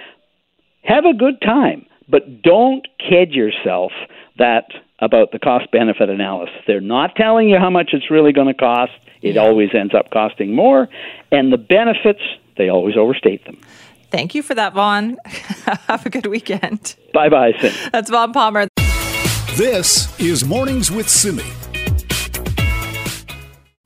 Have 0.83 1.05
a 1.05 1.13
good 1.13 1.41
time, 1.41 1.85
but 2.09 2.41
don't 2.41 2.87
kid 2.97 3.31
yourself 3.31 3.91
that 4.37 4.65
about 5.01 5.31
the 5.31 5.39
cost 5.39 5.71
benefit 5.71 6.09
analysis. 6.09 6.55
They're 6.67 6.81
not 6.81 7.15
telling 7.15 7.49
you 7.49 7.57
how 7.57 7.69
much 7.69 7.89
it's 7.93 8.09
really 8.12 8.33
going 8.33 8.47
to 8.47 8.53
cost. 8.53 8.91
It 9.21 9.35
yeah. 9.35 9.41
always 9.41 9.69
ends 9.73 9.93
up 9.93 10.12
costing 10.12 10.55
more. 10.55 10.89
And 11.31 11.51
the 11.51 11.57
benefits, 11.57 12.21
they 12.57 12.69
always 12.69 12.95
overstate 12.97 13.45
them. 13.45 13.59
Thank 14.12 14.33
you 14.33 14.41
for 14.41 14.55
that, 14.55 14.73
Vaughn. 14.73 15.17
Have 15.88 16.05
a 16.05 16.09
good 16.09 16.25
weekend. 16.25 16.95
Bye 17.13 17.29
bye, 17.29 17.53
Sim. 17.59 17.73
That's 17.91 18.09
Vaughn 18.09 18.33
Palmer. 18.33 18.67
This 19.55 20.19
is 20.19 20.45
Mornings 20.45 20.89
with 20.89 21.09
Simi. 21.09 21.43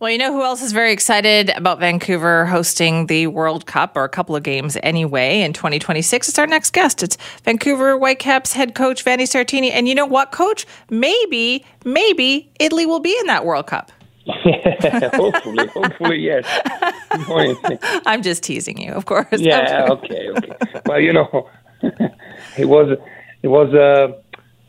Well, 0.03 0.11
you 0.11 0.17
know 0.17 0.33
who 0.33 0.43
else 0.43 0.61
is 0.61 0.73
very 0.73 0.91
excited 0.91 1.49
about 1.51 1.79
Vancouver 1.79 2.45
hosting 2.45 3.07
the 3.07 3.27
World 3.27 3.65
Cup 3.65 3.95
or 3.95 4.03
a 4.03 4.09
couple 4.09 4.35
of 4.35 4.43
games 4.43 4.77
anyway 4.83 5.39
in 5.39 5.53
2026? 5.53 6.27
It's 6.27 6.37
our 6.37 6.45
next 6.45 6.71
guest. 6.73 7.03
It's 7.03 7.17
Vancouver 7.45 7.97
Whitecaps 7.97 8.51
head 8.51 8.75
coach 8.75 9.03
Vanni 9.03 9.23
Sartini. 9.23 9.71
And 9.71 9.87
you 9.87 9.95
know 9.95 10.05
what, 10.05 10.33
coach? 10.33 10.65
Maybe, 10.89 11.63
maybe 11.85 12.51
Italy 12.59 12.85
will 12.85 12.99
be 12.99 13.17
in 13.17 13.27
that 13.27 13.45
World 13.45 13.67
Cup. 13.67 13.93
hopefully, 14.27 15.67
hopefully, 15.67 16.19
yes. 16.19 16.43
I'm 18.05 18.23
just 18.23 18.43
teasing 18.43 18.81
you, 18.81 18.91
of 18.91 19.05
course. 19.05 19.39
Yeah, 19.39 19.87
okay, 19.89 20.27
okay. 20.31 20.81
Well, 20.85 20.99
you 20.99 21.13
know, 21.13 21.49
it 22.57 22.65
was 22.65 22.97
it 23.41 23.47
was 23.47 23.73
uh, 23.73 24.11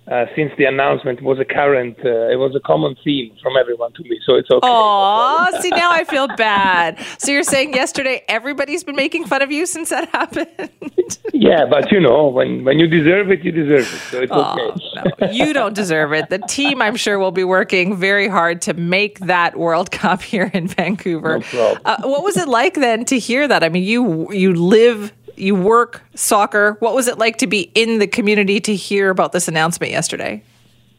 uh, 0.06 0.26
since 0.36 0.52
the 0.58 0.64
announcement 0.66 1.22
was 1.22 1.38
a 1.38 1.46
current, 1.46 1.96
uh, 2.04 2.28
it 2.28 2.36
was 2.36 2.54
a 2.54 2.60
common 2.60 2.94
theme 3.02 3.34
from 3.42 3.54
everyone 3.58 3.90
to 3.94 4.02
me, 4.02 4.20
so 4.26 4.34
it's 4.34 4.50
okay. 4.50 4.60
Oh, 4.62 5.48
see 5.60 5.70
now 5.70 5.90
I 5.90 6.04
feel 6.04 6.28
bad. 6.28 6.98
So 7.18 7.32
you're 7.32 7.42
saying 7.42 7.72
yesterday 7.72 8.22
everybody's 8.28 8.84
been 8.84 8.96
making 8.96 9.24
fun 9.24 9.40
of 9.40 9.50
you 9.50 9.64
since 9.64 9.88
that 9.88 10.08
happened? 10.12 11.18
yeah, 11.32 11.64
but 11.64 11.90
you 11.90 12.00
know, 12.00 12.28
when 12.28 12.64
when 12.64 12.78
you 12.78 12.86
deserve 12.86 13.30
it, 13.30 13.42
you 13.44 13.50
deserve 13.50 13.80
it, 13.80 14.00
so 14.10 14.20
it's 14.20 14.32
oh, 14.34 14.76
okay. 14.76 15.26
no, 15.26 15.30
you 15.30 15.54
don't 15.54 15.74
deserve 15.74 16.12
it. 16.12 16.28
The 16.28 16.38
team, 16.38 16.82
I'm 16.82 16.96
sure, 16.96 17.18
will 17.18 17.32
be 17.32 17.44
working 17.44 17.96
very 17.96 18.28
hard 18.28 18.60
to 18.62 18.74
make 18.74 19.20
that 19.20 19.56
World 19.56 19.90
Cup 20.02 20.20
here 20.20 20.50
in 20.52 20.68
Vancouver. 20.68 21.38
No 21.38 21.44
problem. 21.44 21.82
Uh, 21.86 21.96
what 22.02 22.22
was 22.22 22.36
it 22.36 22.48
like 22.48 22.74
then 22.74 23.06
to 23.06 23.18
hear 23.18 23.48
that? 23.48 23.64
I 23.64 23.70
mean, 23.70 23.84
you 23.84 24.30
you 24.32 24.52
live 24.54 25.14
you 25.36 25.54
work 25.54 26.02
soccer. 26.14 26.76
What 26.80 26.94
was 26.94 27.08
it 27.08 27.18
like 27.18 27.36
to 27.38 27.46
be 27.46 27.70
in 27.74 27.98
the 27.98 28.06
community 28.06 28.60
to 28.60 28.74
hear 28.74 29.10
about 29.10 29.32
this 29.32 29.48
announcement 29.48 29.92
yesterday? 29.92 30.42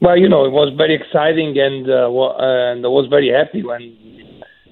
Well, 0.01 0.17
you 0.17 0.27
know, 0.27 0.45
it 0.45 0.51
was 0.51 0.73
very 0.75 0.93
exciting, 0.93 1.57
and 1.57 1.89
uh, 1.89 2.09
and 2.39 2.85
I 2.85 2.89
was 2.89 3.07
very 3.09 3.29
happy 3.29 3.63
when 3.63 3.95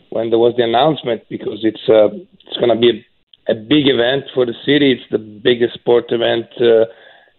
when 0.10 0.30
there 0.30 0.40
was 0.40 0.54
the 0.58 0.64
announcement 0.64 1.24
because 1.30 1.60
it's 1.64 1.82
uh, 1.90 2.10
it's 2.46 2.58
going 2.58 2.70
to 2.70 2.76
be 2.76 3.06
a, 3.48 3.54
a, 3.54 3.56
big 3.56 3.88
event 3.88 4.26
for 4.34 4.46
the 4.46 4.54
city. 4.66 4.92
It's 4.92 5.10
the 5.12 5.18
biggest 5.18 5.74
sport 5.76 6.06
event 6.10 6.48
uh, 6.60 6.86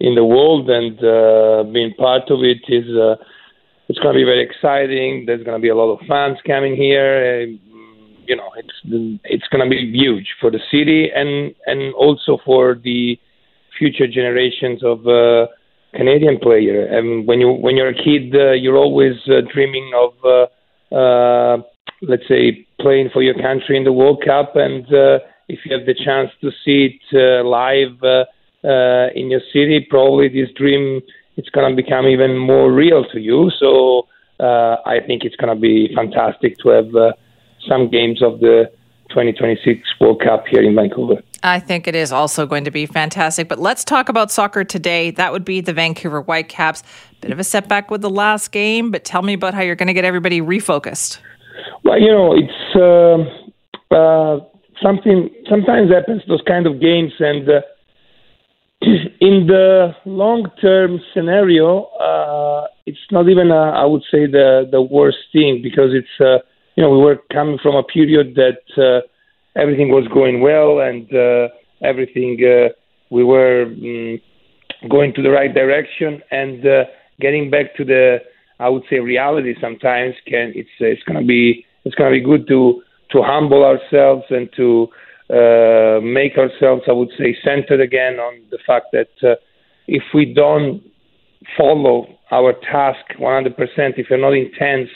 in 0.01 0.15
the 0.15 0.25
world, 0.25 0.69
and 0.71 0.99
uh, 1.05 1.71
being 1.71 1.95
part 1.95 2.31
of 2.31 2.43
it 2.43 2.65
is 2.69 2.89
uh, 2.97 3.17
it's 3.89 3.99
going 3.99 4.15
to 4.15 4.19
be 4.19 4.25
very 4.25 4.43
exciting. 4.43 5.25
There's 5.27 5.45
going 5.45 5.57
to 5.57 5.63
be 5.63 5.69
a 5.69 5.77
lot 5.77 5.93
of 5.93 6.01
fans 6.09 6.39
coming 6.47 6.75
here 6.75 7.43
you 8.27 8.37
know 8.37 8.51
it's 8.57 9.21
it's 9.25 9.49
going 9.49 9.65
to 9.65 9.71
be 9.71 9.91
huge 9.93 10.35
for 10.41 10.51
the 10.51 10.61
city 10.71 11.11
and 11.15 11.55
and 11.67 11.95
also 11.95 12.39
for 12.45 12.75
the 12.75 13.19
future 13.79 14.07
generations 14.07 14.85
of 14.85 15.07
uh, 15.07 15.47
Canadian 15.95 16.39
player. 16.39 16.87
And 16.87 17.27
when 17.27 17.41
you 17.41 17.51
when 17.51 17.77
you're 17.77 17.89
a 17.89 17.95
kid, 17.95 18.35
uh, 18.35 18.53
you're 18.53 18.77
always 18.77 19.17
uh, 19.29 19.41
dreaming 19.53 19.93
of 19.97 20.13
uh, 20.25 20.95
uh, 20.95 21.63
let's 22.03 22.27
say 22.29 22.67
playing 22.81 23.11
for 23.13 23.23
your 23.23 23.35
country 23.35 23.77
in 23.77 23.85
the 23.85 23.93
World 23.93 24.23
Cup. 24.25 24.57
And 24.57 24.85
uh, 24.87 25.19
if 25.49 25.61
you 25.65 25.77
have 25.77 25.87
the 25.87 25.95
chance 25.95 26.31
to 26.41 26.51
see 26.65 26.99
it 26.99 27.03
uh, 27.15 27.47
live 27.47 28.03
uh, 28.03 28.25
uh, 28.67 29.09
in 29.15 29.31
your 29.31 29.43
city, 29.53 29.87
probably 29.89 30.29
this 30.29 30.53
dream 30.57 31.01
it's 31.37 31.49
going 31.51 31.69
to 31.69 31.83
become 31.83 32.07
even 32.07 32.39
more 32.39 32.73
real 32.73 33.05
to 33.13 33.19
you. 33.19 33.51
So 33.59 34.07
uh, 34.39 34.77
I 34.87 35.01
think 35.05 35.25
it's 35.25 35.37
going 35.37 35.55
to 35.55 35.61
be 35.61 35.93
fantastic 35.95 36.59
to 36.59 36.69
have. 36.71 36.95
Uh, 36.95 37.13
some 37.69 37.91
games 37.91 38.23
of 38.23 38.41
the 38.41 38.71
2026 39.11 39.81
World 40.01 40.21
Cup 40.23 40.47
here 40.49 40.63
in 40.63 40.75
Vancouver. 40.75 41.23
I 41.43 41.61
think 41.61 41.87
it 41.87 41.95
is 41.95 42.11
also 42.11 42.47
going 42.47 42.65
to 42.65 42.71
be 42.71 42.87
fantastic. 42.87 43.49
But 43.49 43.59
let's 43.59 43.85
talk 43.85 44.09
about 44.09 44.31
soccer 44.31 44.65
today. 44.65 45.11
That 45.11 45.33
would 45.33 45.45
be 45.45 45.61
the 45.61 45.73
Vancouver 45.73 46.23
Whitecaps. 46.23 46.83
Bit 47.21 47.31
of 47.31 47.39
a 47.39 47.45
setback 47.45 47.91
with 47.91 48.01
the 48.01 48.11
last 48.11 48.51
game, 48.51 48.91
but 48.91 49.05
tell 49.05 49.23
me 49.23 49.35
about 49.35 49.55
how 49.55 49.61
you're 49.61 49.77
going 49.77 49.89
to 49.89 49.95
get 49.95 50.05
everybody 50.05 50.41
refocused. 50.41 51.19
Well, 51.85 52.01
you 52.01 52.11
know, 52.11 52.35
it's 52.35 52.77
uh, 53.93 53.95
uh, 53.95 54.41
something 54.83 55.31
sometimes 55.49 55.91
happens, 55.91 56.23
those 56.27 56.43
kind 56.47 56.67
of 56.67 56.81
games, 56.81 57.13
and 57.21 57.49
uh, 57.49 57.61
in 59.21 59.47
the 59.47 59.95
long 60.07 60.51
term 60.61 60.99
scenario, 61.13 61.85
uh, 62.01 62.67
it's 62.87 62.99
not 63.11 63.29
even, 63.29 63.51
a, 63.51 63.71
I 63.71 63.85
would 63.85 64.03
say, 64.11 64.27
the, 64.27 64.67
the 64.71 64.81
worst 64.81 65.19
thing 65.33 65.61
because 65.63 65.91
it's 65.93 66.21
uh, 66.21 66.39
you 66.77 66.83
know, 66.83 66.91
we 66.91 66.99
were 66.99 67.21
coming 67.33 67.59
from 67.63 67.77
a 67.77 67.83
period 67.83 68.35
that 68.35 68.63
uh, 68.83 69.07
everything 69.59 69.89
was 69.91 70.07
going 70.13 70.41
well 70.41 70.81
and 70.81 71.13
uh, 71.15 71.49
everything 71.83 72.39
uh, 72.45 72.69
we 73.11 73.23
were 73.23 73.65
um, 73.65 74.21
going 74.89 75.15
to 75.15 75.23
the 75.23 75.31
right 75.31 75.55
direction. 75.55 76.23
And 76.31 76.67
uh, 76.67 76.85
getting 77.21 77.51
back 77.51 77.75
to 77.77 77.85
the 77.85 78.19
I 78.61 78.69
would 78.69 78.85
say 78.89 79.01
reality 79.01 79.55
sometimes 79.61 80.15
can 80.27 80.53
it's 80.55 80.71
it's 80.79 81.03
gonna 81.05 81.25
be 81.25 81.67
it's 81.85 81.95
gonna 81.95 82.11
be 82.11 82.21
good 82.21 82.47
to 82.49 82.83
to 83.11 83.23
humble 83.23 83.65
ourselves 83.65 84.25
and 84.31 84.49
to 84.57 84.89
uh, 85.31 86.01
make 86.03 86.39
ourselves 86.39 86.83
I 86.89 86.93
would 86.93 87.11
say 87.19 87.37
centered 87.45 87.81
again 87.81 88.15
on 88.19 88.43
the 88.51 88.59
fact 88.67 88.87
that 88.93 89.11
uh, 89.23 89.35
if 89.87 90.03
we 90.15 90.33
don't 90.33 90.83
follow 91.59 92.07
our 92.31 92.55
task 92.55 93.05
100%, 93.19 93.55
if 93.99 94.09
you're 94.09 94.19
not 94.19 94.33
intense 94.33 94.89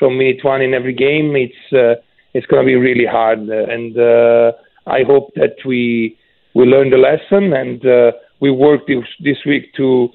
from 0.00 0.18
minute 0.18 0.42
one 0.42 0.62
in 0.62 0.74
every 0.74 0.94
game, 0.94 1.36
it's 1.36 1.72
uh, 1.72 2.02
it's 2.34 2.46
going 2.46 2.64
to 2.64 2.66
be 2.66 2.74
really 2.74 3.06
hard. 3.06 3.38
And 3.40 3.96
uh, 3.96 4.52
I 4.86 5.04
hope 5.04 5.30
that 5.36 5.56
we 5.64 6.18
we 6.54 6.64
learn 6.64 6.90
the 6.90 6.96
lesson 6.96 7.52
and 7.52 7.86
uh, 7.86 8.10
we 8.40 8.50
work 8.50 8.88
this, 8.88 9.04
this 9.20 9.36
week 9.46 9.72
to 9.76 10.08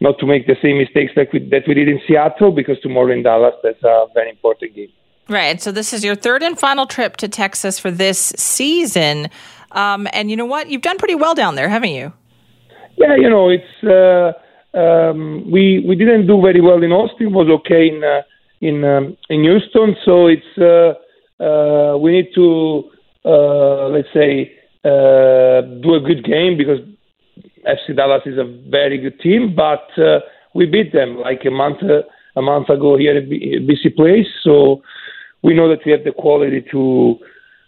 not 0.00 0.18
to 0.20 0.26
make 0.26 0.46
the 0.46 0.56
same 0.62 0.78
mistakes 0.78 1.12
that 1.16 1.28
we, 1.32 1.40
that 1.48 1.62
we 1.66 1.74
did 1.74 1.88
in 1.88 2.00
Seattle 2.06 2.52
because 2.52 2.78
tomorrow 2.80 3.12
in 3.12 3.22
Dallas 3.24 3.54
that's 3.64 3.82
a 3.82 4.06
very 4.14 4.30
important 4.30 4.76
game. 4.76 4.92
Right. 5.28 5.60
So 5.60 5.72
this 5.72 5.92
is 5.92 6.04
your 6.04 6.14
third 6.14 6.42
and 6.44 6.56
final 6.56 6.86
trip 6.86 7.16
to 7.16 7.26
Texas 7.26 7.80
for 7.80 7.90
this 7.90 8.32
season. 8.36 9.28
Um, 9.72 10.06
and 10.12 10.30
you 10.30 10.36
know 10.36 10.44
what? 10.44 10.68
You've 10.70 10.82
done 10.82 10.98
pretty 10.98 11.16
well 11.16 11.34
down 11.34 11.56
there, 11.56 11.68
haven't 11.68 11.90
you? 11.90 12.12
Yeah, 12.96 13.16
you 13.16 13.28
know, 13.28 13.48
it's 13.48 13.74
uh, 13.84 14.78
um, 14.78 15.50
we 15.50 15.84
we 15.86 15.96
didn't 15.96 16.26
do 16.26 16.40
very 16.40 16.60
well 16.60 16.82
in 16.82 16.92
Austin. 16.92 17.32
Was 17.32 17.48
okay 17.60 17.88
in 17.88 18.04
uh, 18.04 18.22
in 18.60 18.84
um, 18.84 19.16
in 19.28 19.42
Houston. 19.42 19.96
So 20.04 20.26
it's 20.26 20.52
uh, 20.58 20.94
uh, 21.42 21.98
we 21.98 22.12
need 22.12 22.28
to 22.34 22.84
uh, 23.24 23.88
let's 23.88 24.08
say 24.14 24.52
uh, 24.84 25.60
do 25.82 25.94
a 25.94 26.00
good 26.00 26.24
game 26.24 26.56
because 26.56 26.80
FC 27.66 27.96
Dallas 27.96 28.22
is 28.26 28.38
a 28.38 28.44
very 28.70 28.98
good 28.98 29.18
team, 29.20 29.54
but 29.54 29.86
uh, 29.98 30.20
we 30.54 30.66
beat 30.66 30.92
them 30.92 31.18
like 31.18 31.44
a 31.44 31.50
month 31.50 31.82
uh, 31.82 32.02
a 32.36 32.42
month 32.42 32.68
ago 32.68 32.96
here 32.96 33.16
at 33.16 33.28
BC 33.28 33.96
Place. 33.96 34.26
So 34.42 34.82
we 35.42 35.54
know 35.54 35.68
that 35.68 35.80
we 35.84 35.92
have 35.92 36.04
the 36.04 36.12
quality 36.12 36.64
to 36.70 37.16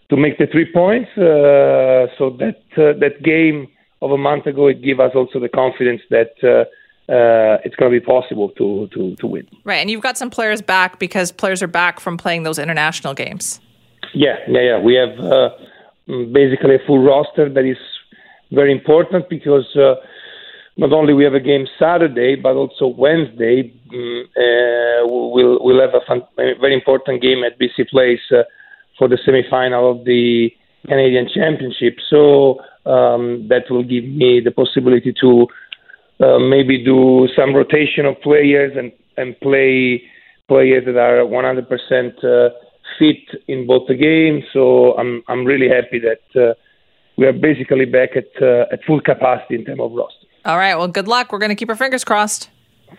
to 0.09 0.17
make 0.17 0.37
the 0.37 0.47
three 0.47 0.71
points. 0.71 1.09
Uh, 1.17 2.07
so 2.17 2.35
that 2.39 2.61
uh, 2.77 2.97
that 2.99 3.21
game 3.23 3.67
of 4.01 4.11
a 4.11 4.17
month 4.17 4.45
ago, 4.45 4.67
it 4.67 4.81
gave 4.81 4.99
us 4.99 5.11
also 5.15 5.39
the 5.39 5.49
confidence 5.49 6.01
that. 6.09 6.31
Uh, 6.43 6.65
uh, 7.09 7.57
it's 7.65 7.75
going 7.75 7.91
to 7.91 7.99
be 7.99 8.05
possible 8.05 8.49
to, 8.49 8.87
to, 8.93 9.15
to 9.15 9.27
win. 9.27 9.47
Right, 9.63 9.77
and 9.77 9.89
you've 9.89 10.01
got 10.01 10.17
some 10.17 10.29
players 10.29 10.61
back 10.61 10.99
because 10.99 11.31
players 11.31 11.63
are 11.63 11.67
back 11.67 11.99
from 11.99 12.17
playing 12.17 12.43
those 12.43 12.59
international 12.59 13.15
games. 13.15 13.59
Yeah, 14.13 14.37
yeah, 14.47 14.61
yeah. 14.61 14.79
We 14.79 14.93
have 14.95 15.19
uh, 15.19 15.49
basically 16.31 16.75
a 16.75 16.79
full 16.85 17.03
roster 17.03 17.49
that 17.49 17.65
is 17.65 17.77
very 18.51 18.71
important 18.71 19.27
because 19.27 19.75
uh, 19.75 19.95
not 20.77 20.93
only 20.93 21.13
we 21.13 21.23
have 21.23 21.33
a 21.33 21.39
game 21.39 21.67
Saturday, 21.79 22.35
but 22.35 22.53
also 22.55 22.87
Wednesday. 22.87 23.73
Mm, 23.91 24.23
uh, 24.25 25.07
we'll 25.07 25.57
we'll 25.61 25.81
have 25.81 25.95
a, 25.95 26.05
fun, 26.07 26.21
a, 26.37 26.53
very 26.59 26.73
important 26.75 27.21
game 27.21 27.43
at 27.43 27.59
BC 27.59 27.89
Place 27.89 28.21
uh, 28.31 28.43
for 28.97 29.07
the 29.07 29.17
semifinal 29.27 29.99
of 29.99 30.05
the 30.05 30.51
Canadian 30.87 31.27
Championship. 31.33 31.97
So 32.09 32.59
um, 32.85 33.47
that 33.49 33.63
will 33.69 33.83
give 33.83 34.05
me 34.05 34.41
the 34.43 34.51
possibility 34.51 35.13
to 35.21 35.47
uh, 36.19 36.39
maybe 36.39 36.83
do 36.83 37.27
some 37.35 37.55
rotation 37.55 38.05
of 38.05 38.19
players 38.21 38.75
and 38.77 38.91
and 39.17 39.39
play 39.41 40.01
players 40.47 40.83
that 40.85 40.97
are 40.97 41.23
100% 41.25 42.23
uh, 42.23 42.49
fit 42.97 43.41
in 43.47 43.67
both 43.67 43.87
the 43.87 43.95
games. 43.95 44.43
So 44.53 44.97
I'm 44.97 45.23
I'm 45.27 45.45
really 45.45 45.69
happy 45.69 45.99
that 45.99 46.41
uh, 46.41 46.53
we 47.17 47.25
are 47.25 47.33
basically 47.33 47.85
back 47.85 48.11
at 48.15 48.29
uh, 48.41 48.73
at 48.73 48.83
full 48.85 49.01
capacity 49.01 49.55
in 49.55 49.65
terms 49.65 49.81
of 49.81 49.91
roster. 49.91 50.27
All 50.45 50.57
right. 50.57 50.75
Well, 50.75 50.87
good 50.87 51.07
luck. 51.07 51.31
We're 51.31 51.39
going 51.39 51.49
to 51.49 51.55
keep 51.55 51.69
our 51.69 51.75
fingers 51.75 52.03
crossed. 52.03 52.49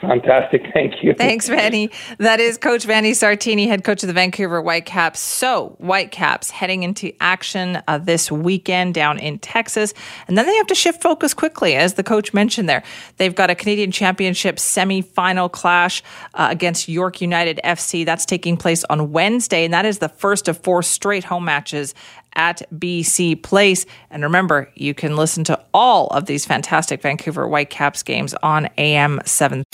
Fantastic. 0.00 0.62
Thank 0.74 1.02
you. 1.02 1.14
Thanks, 1.14 1.48
Vanni. 1.48 1.90
That 2.18 2.40
is 2.40 2.56
Coach 2.58 2.84
Vanni 2.84 3.12
Sartini, 3.12 3.66
head 3.66 3.84
coach 3.84 4.02
of 4.02 4.06
the 4.06 4.12
Vancouver 4.12 4.62
Whitecaps. 4.62 5.20
So, 5.20 5.76
Whitecaps 5.78 6.50
heading 6.50 6.82
into 6.82 7.12
action 7.20 7.82
uh, 7.88 7.98
this 7.98 8.30
weekend 8.30 8.94
down 8.94 9.18
in 9.18 9.38
Texas. 9.38 9.92
And 10.28 10.38
then 10.38 10.46
they 10.46 10.56
have 10.56 10.66
to 10.68 10.74
shift 10.74 11.02
focus 11.02 11.34
quickly, 11.34 11.74
as 11.74 11.94
the 11.94 12.02
coach 12.02 12.32
mentioned 12.32 12.68
there. 12.68 12.82
They've 13.16 13.34
got 13.34 13.50
a 13.50 13.54
Canadian 13.54 13.90
Championship 13.90 14.58
semi-final 14.58 15.48
clash 15.48 16.02
uh, 16.34 16.48
against 16.50 16.88
York 16.88 17.20
United 17.20 17.60
FC. 17.64 18.04
That's 18.04 18.24
taking 18.24 18.56
place 18.56 18.84
on 18.84 19.12
Wednesday, 19.12 19.64
and 19.64 19.74
that 19.74 19.84
is 19.84 19.98
the 19.98 20.08
first 20.08 20.48
of 20.48 20.58
four 20.58 20.82
straight 20.82 21.24
home 21.24 21.44
matches 21.44 21.94
at 22.34 22.62
BC 22.74 23.42
Place. 23.42 23.86
And 24.10 24.22
remember, 24.22 24.70
you 24.74 24.94
can 24.94 25.16
listen 25.16 25.44
to 25.44 25.60
all 25.74 26.08
of 26.08 26.26
these 26.26 26.44
fantastic 26.44 27.02
Vancouver 27.02 27.46
Whitecaps 27.46 28.02
games 28.02 28.34
on 28.42 28.68
AM 28.78 29.20
7. 29.24 29.64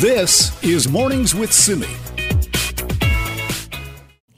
This 0.00 0.62
is 0.62 0.88
Mornings 0.88 1.34
with 1.34 1.52
Simi. 1.52 1.88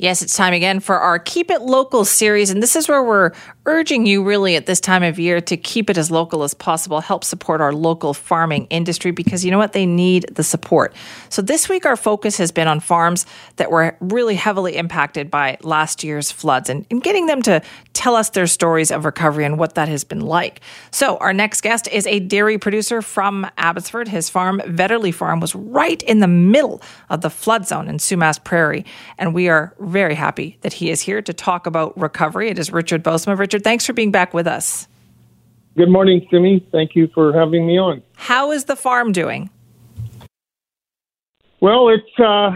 Yes, 0.00 0.22
it's 0.22 0.34
time 0.34 0.54
again 0.54 0.80
for 0.80 0.98
our 0.98 1.18
Keep 1.18 1.50
It 1.50 1.60
Local 1.60 2.06
series. 2.06 2.48
And 2.48 2.62
this 2.62 2.74
is 2.74 2.88
where 2.88 3.02
we're 3.02 3.32
urging 3.66 4.06
you 4.06 4.24
really 4.24 4.56
at 4.56 4.64
this 4.64 4.80
time 4.80 5.02
of 5.02 5.18
year 5.18 5.42
to 5.42 5.58
keep 5.58 5.90
it 5.90 5.98
as 5.98 6.10
local 6.10 6.42
as 6.42 6.54
possible, 6.54 7.02
help 7.02 7.22
support 7.22 7.60
our 7.60 7.74
local 7.74 8.14
farming 8.14 8.66
industry 8.70 9.10
because 9.10 9.44
you 9.44 9.50
know 9.50 9.58
what? 9.58 9.74
They 9.74 9.84
need 9.84 10.24
the 10.34 10.42
support. 10.42 10.94
So 11.28 11.42
this 11.42 11.68
week, 11.68 11.84
our 11.84 11.98
focus 11.98 12.38
has 12.38 12.50
been 12.50 12.66
on 12.66 12.80
farms 12.80 13.26
that 13.56 13.70
were 13.70 13.94
really 14.00 14.36
heavily 14.36 14.78
impacted 14.78 15.30
by 15.30 15.58
last 15.60 16.02
year's 16.02 16.32
floods 16.32 16.70
and, 16.70 16.86
and 16.90 17.02
getting 17.02 17.26
them 17.26 17.42
to 17.42 17.60
tell 17.92 18.16
us 18.16 18.30
their 18.30 18.46
stories 18.46 18.90
of 18.90 19.04
recovery 19.04 19.44
and 19.44 19.58
what 19.58 19.74
that 19.74 19.88
has 19.88 20.02
been 20.02 20.22
like. 20.22 20.62
So 20.90 21.18
our 21.18 21.34
next 21.34 21.60
guest 21.60 21.88
is 21.88 22.06
a 22.06 22.20
dairy 22.20 22.56
producer 22.56 23.02
from 23.02 23.46
Abbotsford. 23.58 24.08
His 24.08 24.30
farm, 24.30 24.62
Vetterly 24.64 25.12
Farm, 25.12 25.40
was 25.40 25.54
right 25.54 26.02
in 26.04 26.20
the 26.20 26.26
middle 26.26 26.80
of 27.10 27.20
the 27.20 27.28
flood 27.28 27.66
zone 27.66 27.86
in 27.86 27.98
Sumas 27.98 28.42
Prairie. 28.42 28.86
And 29.18 29.34
we 29.34 29.50
are 29.50 29.74
very 29.90 30.14
happy 30.14 30.58
that 30.62 30.72
he 30.72 30.90
is 30.90 31.00
here 31.00 31.20
to 31.22 31.32
talk 31.32 31.66
about 31.66 31.98
recovery. 31.98 32.48
It 32.48 32.58
is 32.58 32.70
Richard 32.70 33.04
Bosma. 33.04 33.38
Richard, 33.38 33.64
thanks 33.64 33.84
for 33.84 33.92
being 33.92 34.10
back 34.10 34.32
with 34.32 34.46
us. 34.46 34.88
Good 35.76 35.90
morning, 35.90 36.26
Simi. 36.30 36.66
Thank 36.72 36.94
you 36.94 37.08
for 37.14 37.32
having 37.32 37.66
me 37.66 37.78
on. 37.78 38.02
How 38.16 38.50
is 38.50 38.64
the 38.64 38.76
farm 38.76 39.12
doing? 39.12 39.50
Well, 41.60 41.90
it's 41.90 42.18
uh, 42.18 42.50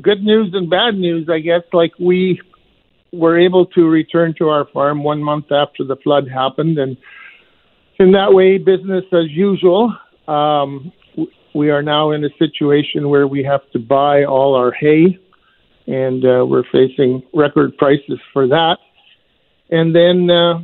good 0.00 0.22
news 0.22 0.52
and 0.54 0.68
bad 0.68 0.94
news, 0.96 1.28
I 1.30 1.38
guess. 1.38 1.62
Like 1.72 1.92
we 1.98 2.40
were 3.12 3.38
able 3.38 3.66
to 3.66 3.88
return 3.88 4.34
to 4.38 4.48
our 4.48 4.66
farm 4.72 5.04
one 5.04 5.22
month 5.22 5.52
after 5.52 5.84
the 5.84 5.96
flood 5.96 6.28
happened, 6.28 6.78
and 6.78 6.96
in 7.98 8.12
that 8.12 8.32
way, 8.32 8.58
business 8.58 9.04
as 9.12 9.30
usual. 9.30 9.94
Um, 10.26 10.92
we 11.54 11.70
are 11.70 11.82
now 11.82 12.12
in 12.12 12.24
a 12.24 12.30
situation 12.38 13.10
where 13.10 13.26
we 13.26 13.44
have 13.44 13.60
to 13.72 13.78
buy 13.78 14.24
all 14.24 14.54
our 14.54 14.72
hay 14.72 15.18
and 15.86 16.24
uh, 16.24 16.44
we're 16.46 16.64
facing 16.70 17.22
record 17.32 17.76
prices 17.76 18.20
for 18.32 18.46
that. 18.48 18.78
And 19.70 19.94
then 19.94 20.30
uh, 20.30 20.60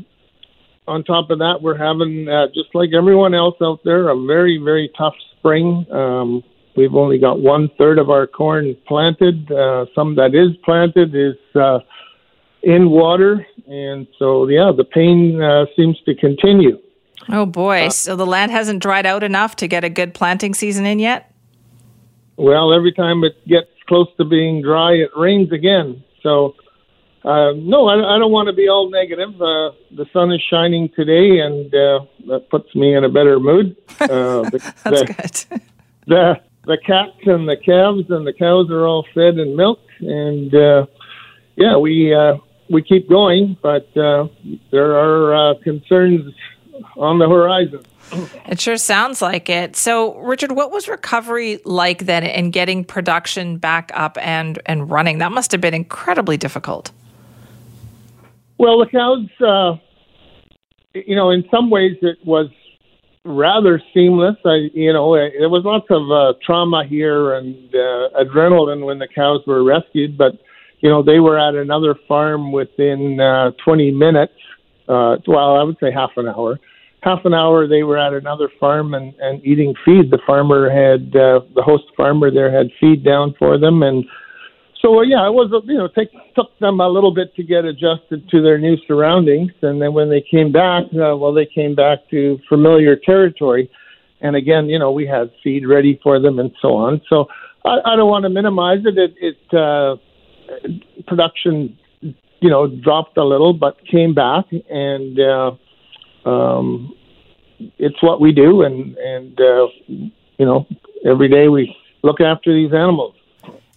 on 0.87 1.05
top 1.05 1.31
of 1.31 1.39
that, 1.39 1.61
we're 1.63 1.77
having, 1.77 2.29
uh, 2.29 2.49
just 2.49 2.75
like 2.75 2.91
everyone 2.97 3.35
else 3.35 3.57
out 3.63 3.81
there, 3.85 4.09
a 4.09 4.27
very, 4.27 4.59
very 4.63 4.91
tough 4.97 5.15
spring. 5.39 5.87
Um, 5.91 6.43
we've 6.77 6.95
only 6.95 7.19
got 7.19 7.41
one 7.41 7.71
third 7.79 7.99
of 7.99 8.11
our 8.11 8.27
corn 8.27 8.77
planted. 8.87 9.51
Uh, 9.51 9.87
some 9.95 10.15
that 10.17 10.35
is 10.35 10.57
planted 10.65 11.15
is 11.15 11.37
uh, 11.55 11.81
in 12.63 12.91
water. 12.91 13.47
And 13.67 14.07
so, 14.19 14.49
yeah, 14.49 14.73
the 14.77 14.85
pain 14.85 15.41
uh, 15.43 15.67
seems 15.77 16.01
to 16.07 16.15
continue. 16.15 16.79
Oh, 17.31 17.47
boy. 17.47 17.89
So 17.89 18.17
the 18.17 18.27
land 18.27 18.53
hasn't 18.53 18.81
dried 18.81 19.05
out 19.05 19.23
enough 19.23 19.57
to 19.57 19.69
get 19.69 19.85
a 19.85 19.91
good 19.91 20.15
planting 20.15 20.55
season 20.55 20.87
in 20.87 20.99
yet? 20.99 21.33
Well, 22.37 22.73
every 22.73 22.93
time 22.93 23.25
it 23.25 23.37
gets 23.47 23.69
close 23.89 24.09
to 24.19 24.25
being 24.25 24.63
dry, 24.63 24.93
it 24.93 25.11
rains 25.17 25.51
again. 25.51 26.05
So, 26.23 26.55
uh, 27.25 27.53
no, 27.57 27.89
I, 27.89 28.17
I 28.17 28.19
don't 28.19 28.31
want 28.31 28.47
to 28.49 28.53
be 28.53 28.69
all 28.69 28.91
negative. 28.91 29.35
Uh, 29.35 29.73
the 29.91 30.07
sun 30.13 30.31
is 30.31 30.41
shining 30.49 30.89
today, 30.95 31.41
and 31.41 31.75
uh, 31.75 32.05
that 32.29 32.49
puts 32.51 32.75
me 32.75 32.95
in 32.95 33.05
a 33.05 33.09
better 33.09 33.41
mood. 33.41 33.77
Uh, 34.01 34.49
the, 34.51 34.75
That's 34.85 35.45
the, 35.45 35.51
good. 35.51 35.63
the 36.07 36.41
the 36.67 36.79
cats 36.87 37.27
and 37.27 37.49
the 37.49 37.57
calves 37.57 38.09
and 38.11 38.25
the 38.25 38.33
cows 38.33 38.71
are 38.71 38.87
all 38.87 39.05
fed 39.13 39.39
and 39.39 39.57
milked, 39.57 39.91
and 40.01 40.55
uh, 40.55 40.87
yeah, 41.57 41.77
we 41.77 42.15
uh, 42.15 42.37
we 42.71 42.83
keep 42.83 43.09
going, 43.09 43.57
but 43.61 43.89
uh, 43.97 44.29
there 44.71 44.95
are 44.95 45.35
uh, 45.35 45.55
concerns 45.65 46.33
on 46.97 47.19
the 47.19 47.29
horizon. 47.29 47.85
It 48.13 48.61
sure 48.61 48.77
sounds 48.77 49.21
like 49.21 49.49
it. 49.49 49.77
So, 49.77 50.17
Richard, 50.19 50.53
what 50.53 50.71
was 50.71 50.89
recovery 50.89 51.61
like 51.65 52.07
then 52.07 52.25
in 52.25 52.51
getting 52.51 52.85
production 52.85 53.59
back 53.59 53.91
up 53.95 54.17
and, 54.21 54.59
and 54.67 54.91
running? 54.91 55.19
That 55.19 55.33
must 55.33 55.53
have 55.53 55.61
been 55.61 55.75
incredibly 55.75 56.37
difficult. 56.37 56.91
Well, 58.59 58.79
the 58.79 58.87
cows, 58.87 59.29
uh, 59.41 59.77
you 60.95 61.15
know, 61.15 61.31
in 61.31 61.45
some 61.51 61.71
ways 61.71 61.97
it 62.03 62.19
was 62.25 62.49
rather 63.25 63.81
seamless. 63.93 64.37
I, 64.45 64.71
you 64.73 64.93
know, 64.93 65.15
there 65.15 65.49
was 65.49 65.65
lots 65.65 65.87
of 65.91 66.11
uh, 66.11 66.39
trauma 66.45 66.85
here 66.85 67.35
and 67.35 67.55
uh, 67.75 68.25
adrenaline 68.25 68.85
when 68.85 68.99
the 68.99 69.09
cows 69.09 69.43
were 69.47 69.63
rescued, 69.63 70.17
but 70.17 70.33
you 70.81 70.89
know, 70.89 71.03
they 71.03 71.21
were 71.21 71.39
at 71.39 71.55
another 71.55 71.97
farm 72.07 72.53
within 72.53 73.21
uh, 73.21 73.51
20 73.65 73.91
minutes. 73.91 74.33
Uh, 74.89 75.17
well, 75.27 75.57
I 75.57 75.63
would 75.63 75.77
say 75.81 75.91
half 75.93 76.13
an 76.17 76.29
hour 76.29 76.59
half 77.03 77.21
an 77.25 77.35
hour 77.35 77.67
they 77.67 77.83
were 77.83 77.99
at 77.99 78.13
another 78.13 78.51
farm 78.59 78.95
and, 78.95 79.15
and 79.21 79.45
eating 79.45 79.75
feed. 79.85 80.11
The 80.11 80.21
farmer 80.27 80.69
had 80.69 81.15
uh, 81.15 81.41
the 81.55 81.63
host 81.63 81.85
farmer 81.97 82.31
there 82.31 82.51
had 82.51 82.69
feed 82.81 83.05
down 83.05 83.35
for 83.39 83.59
them, 83.59 83.83
and 83.83 84.05
so 84.83 85.03
yeah, 85.03 85.27
it 85.27 85.33
was 85.33 85.51
you 85.67 85.79
know 85.79 85.89
take, 85.89 86.11
took 86.35 86.57
them 86.59 86.81
a 86.81 86.89
little 86.89 87.15
bit 87.15 87.35
to 87.37 87.43
get 87.43 87.65
adjusted 87.65 88.29
to 88.31 88.43
their 88.43 88.59
new 88.59 88.77
surroundings, 88.87 89.53
and 89.63 89.81
then 89.81 89.93
when 89.93 90.11
they 90.11 90.25
came 90.29 90.53
back, 90.53 90.85
uh, 90.95 91.17
well, 91.17 91.33
they 91.33 91.47
came 91.47 91.75
back 91.75 91.99
to 92.11 92.39
familiar 92.49 92.97
territory, 92.97 93.71
and 94.21 94.37
again, 94.37 94.67
you 94.67 94.79
know, 94.79 94.93
we 94.93 95.07
had 95.07 95.31
feed 95.43 95.67
ready 95.67 95.99
for 96.03 96.21
them 96.21 96.39
and 96.39 96.53
so 96.61 96.75
on. 96.75 97.01
So 97.09 97.27
I, 97.65 97.79
I 97.85 97.97
don't 97.97 98.09
want 98.09 98.25
to 98.25 98.31
minimize 98.31 98.81
it. 98.85 98.99
It, 98.99 99.15
it 99.21 99.55
uh, 99.55 99.97
production, 101.07 101.77
you 102.01 102.51
know, 102.51 102.67
dropped 102.67 103.17
a 103.17 103.25
little, 103.25 103.53
but 103.53 103.77
came 103.87 104.15
back, 104.15 104.47
and 104.71 105.19
uh, 105.19 105.53
um, 106.25 106.95
it's 107.79 108.03
what 108.03 108.21
we 108.21 108.33
do, 108.33 108.63
and 108.63 108.97
and 108.97 109.41
uh, 109.41 109.67
you 109.87 110.11
know, 110.47 110.67
every 111.05 111.29
day 111.29 111.49
we 111.49 111.75
look 112.03 112.21
after 112.21 112.53
these 112.53 112.73
animals. 112.73 113.15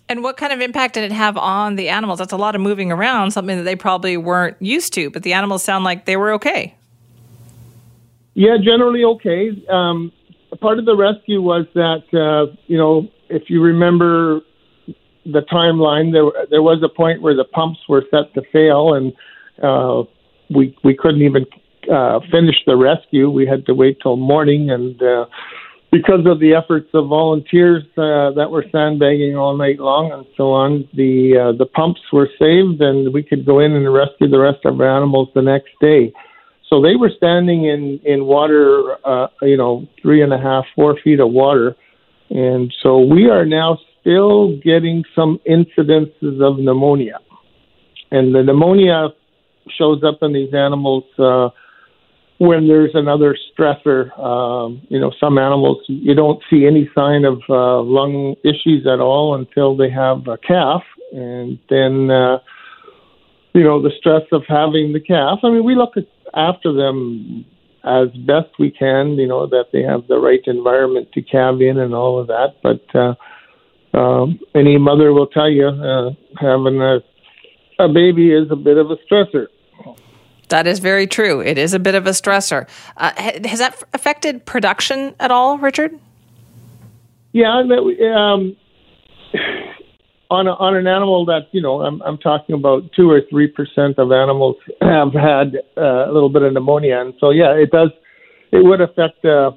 And 0.09 0.23
what 0.23 0.35
kind 0.35 0.51
of 0.51 0.59
impact 0.59 0.95
did 0.95 1.05
it 1.05 1.13
have 1.13 1.37
on 1.37 1.77
the 1.77 1.87
animals? 1.87 2.19
That's 2.19 2.33
a 2.33 2.37
lot 2.37 2.53
of 2.53 2.59
moving 2.61 2.91
around, 2.91 3.31
something 3.31 3.57
that 3.57 3.63
they 3.63 3.77
probably 3.77 4.17
weren't 4.17 4.57
used 4.61 4.93
to. 4.93 5.09
But 5.09 5.23
the 5.23 5.33
animals 5.33 5.63
sound 5.63 5.85
like 5.85 6.05
they 6.05 6.17
were 6.17 6.33
okay. 6.33 6.75
Yeah, 8.33 8.57
generally 8.61 9.03
okay. 9.03 9.51
Um, 9.69 10.11
part 10.59 10.79
of 10.79 10.85
the 10.85 10.95
rescue 10.95 11.41
was 11.41 11.65
that 11.75 12.03
uh, 12.13 12.53
you 12.67 12.77
know 12.77 13.09
if 13.29 13.49
you 13.49 13.61
remember 13.61 14.41
the 15.25 15.41
timeline, 15.41 16.11
there 16.11 16.45
there 16.49 16.61
was 16.61 16.81
a 16.83 16.89
point 16.89 17.21
where 17.21 17.35
the 17.35 17.45
pumps 17.45 17.79
were 17.87 18.03
set 18.11 18.33
to 18.33 18.41
fail, 18.51 18.93
and 18.93 19.13
uh, 19.63 20.03
we 20.53 20.77
we 20.83 20.95
couldn't 20.95 21.21
even 21.21 21.45
uh, 21.89 22.19
finish 22.31 22.55
the 22.65 22.75
rescue. 22.75 23.29
We 23.29 23.45
had 23.45 23.65
to 23.67 23.73
wait 23.73 23.97
till 24.01 24.17
morning, 24.17 24.71
and 24.71 25.01
uh, 25.01 25.25
because 25.91 26.25
of 26.25 26.39
the 26.39 26.53
efforts 26.53 26.89
of 26.93 27.07
volunteers 27.07 27.83
uh, 27.97 28.31
that 28.31 28.47
were 28.49 28.65
sandbagging 28.71 29.35
all 29.35 29.57
night 29.57 29.79
long 29.79 30.11
and 30.11 30.25
so 30.37 30.51
on, 30.51 30.87
the 30.95 31.37
uh, 31.37 31.57
the 31.57 31.65
pumps 31.65 32.01
were 32.13 32.29
saved, 32.39 32.81
and 32.81 33.13
we 33.13 33.23
could 33.23 33.45
go 33.45 33.59
in 33.59 33.73
and 33.73 33.93
rescue 33.93 34.29
the 34.29 34.39
rest 34.39 34.59
of 34.65 34.79
our 34.79 34.97
animals 34.97 35.29
the 35.35 35.41
next 35.41 35.71
day. 35.81 36.13
So 36.69 36.81
they 36.81 36.95
were 36.95 37.11
standing 37.15 37.65
in 37.65 37.99
in 38.05 38.25
water, 38.25 38.95
uh, 39.05 39.27
you 39.41 39.57
know, 39.57 39.85
three 40.01 40.23
and 40.23 40.33
a 40.33 40.37
half, 40.37 40.65
four 40.75 40.97
feet 41.03 41.19
of 41.19 41.31
water, 41.31 41.75
and 42.29 42.73
so 42.81 42.99
we 42.99 43.29
are 43.29 43.45
now 43.45 43.77
still 43.99 44.57
getting 44.63 45.03
some 45.13 45.39
incidences 45.49 46.41
of 46.41 46.57
pneumonia, 46.57 47.19
and 48.11 48.33
the 48.33 48.43
pneumonia 48.43 49.09
shows 49.77 50.01
up 50.03 50.19
in 50.21 50.31
these 50.31 50.53
animals. 50.53 51.03
Uh, 51.19 51.49
when 52.41 52.67
there's 52.67 52.89
another 52.95 53.37
stressor. 53.53 54.17
Um, 54.19 54.81
you 54.89 54.99
know, 54.99 55.11
some 55.19 55.37
animals 55.37 55.77
you 55.85 56.15
don't 56.15 56.41
see 56.49 56.65
any 56.65 56.89
sign 56.95 57.23
of 57.23 57.39
uh, 57.47 57.81
lung 57.83 58.35
issues 58.43 58.87
at 58.87 58.99
all 58.99 59.35
until 59.35 59.77
they 59.77 59.91
have 59.91 60.27
a 60.27 60.39
calf, 60.39 60.81
and 61.11 61.59
then 61.69 62.09
uh, 62.09 62.39
you 63.53 63.63
know 63.63 63.79
the 63.79 63.91
stress 63.99 64.23
of 64.31 64.41
having 64.47 64.91
the 64.91 64.99
calf. 64.99 65.37
I 65.43 65.51
mean, 65.51 65.63
we 65.63 65.75
look 65.75 65.95
at, 65.95 66.07
after 66.33 66.73
them 66.73 67.45
as 67.83 68.07
best 68.25 68.49
we 68.57 68.71
can. 68.71 69.19
You 69.19 69.27
know 69.27 69.45
that 69.45 69.65
they 69.71 69.83
have 69.83 70.07
the 70.07 70.17
right 70.17 70.41
environment 70.47 71.11
to 71.13 71.21
calve 71.21 71.61
in 71.61 71.77
and 71.77 71.93
all 71.93 72.19
of 72.19 72.27
that, 72.27 72.55
but. 72.63 72.83
Uh, 72.95 73.13
um, 73.93 74.39
any 74.55 74.77
mother 74.77 75.11
will 75.11 75.27
tell 75.27 75.49
you 75.49 75.67
uh, 75.67 76.11
having 76.39 76.81
a, 76.81 76.99
a 77.77 77.89
baby 77.89 78.31
is 78.31 78.49
a 78.49 78.55
bit 78.55 78.77
of 78.77 78.89
a 78.89 78.95
stressor. 79.05 79.47
That 80.51 80.67
is 80.67 80.79
very 80.79 81.07
true. 81.07 81.39
It 81.41 81.57
is 81.57 81.73
a 81.73 81.79
bit 81.79 81.95
of 81.95 82.05
a 82.05 82.11
stressor. 82.11 82.67
Uh, 82.97 83.11
has 83.47 83.59
that 83.59 83.81
affected 83.93 84.45
production 84.45 85.15
at 85.19 85.31
all, 85.31 85.57
Richard? 85.57 85.97
Yeah, 87.31 87.59
um, 87.59 88.57
on 90.29 90.47
a, 90.47 90.51
on 90.51 90.75
an 90.75 90.87
animal 90.87 91.25
that 91.25 91.47
you 91.53 91.61
know, 91.61 91.81
I'm 91.81 92.01
I'm 92.01 92.17
talking 92.17 92.53
about 92.53 92.91
two 92.93 93.09
or 93.09 93.21
three 93.29 93.47
percent 93.47 93.97
of 93.97 94.11
animals 94.11 94.57
have 94.81 95.13
had 95.13 95.55
uh, 95.77 96.09
a 96.09 96.11
little 96.11 96.29
bit 96.29 96.41
of 96.41 96.51
pneumonia, 96.51 96.99
and 96.99 97.13
so 97.19 97.29
yeah, 97.31 97.53
it 97.53 97.71
does. 97.71 97.89
It 98.51 98.65
would 98.65 98.81
affect 98.81 99.23
uh, 99.23 99.51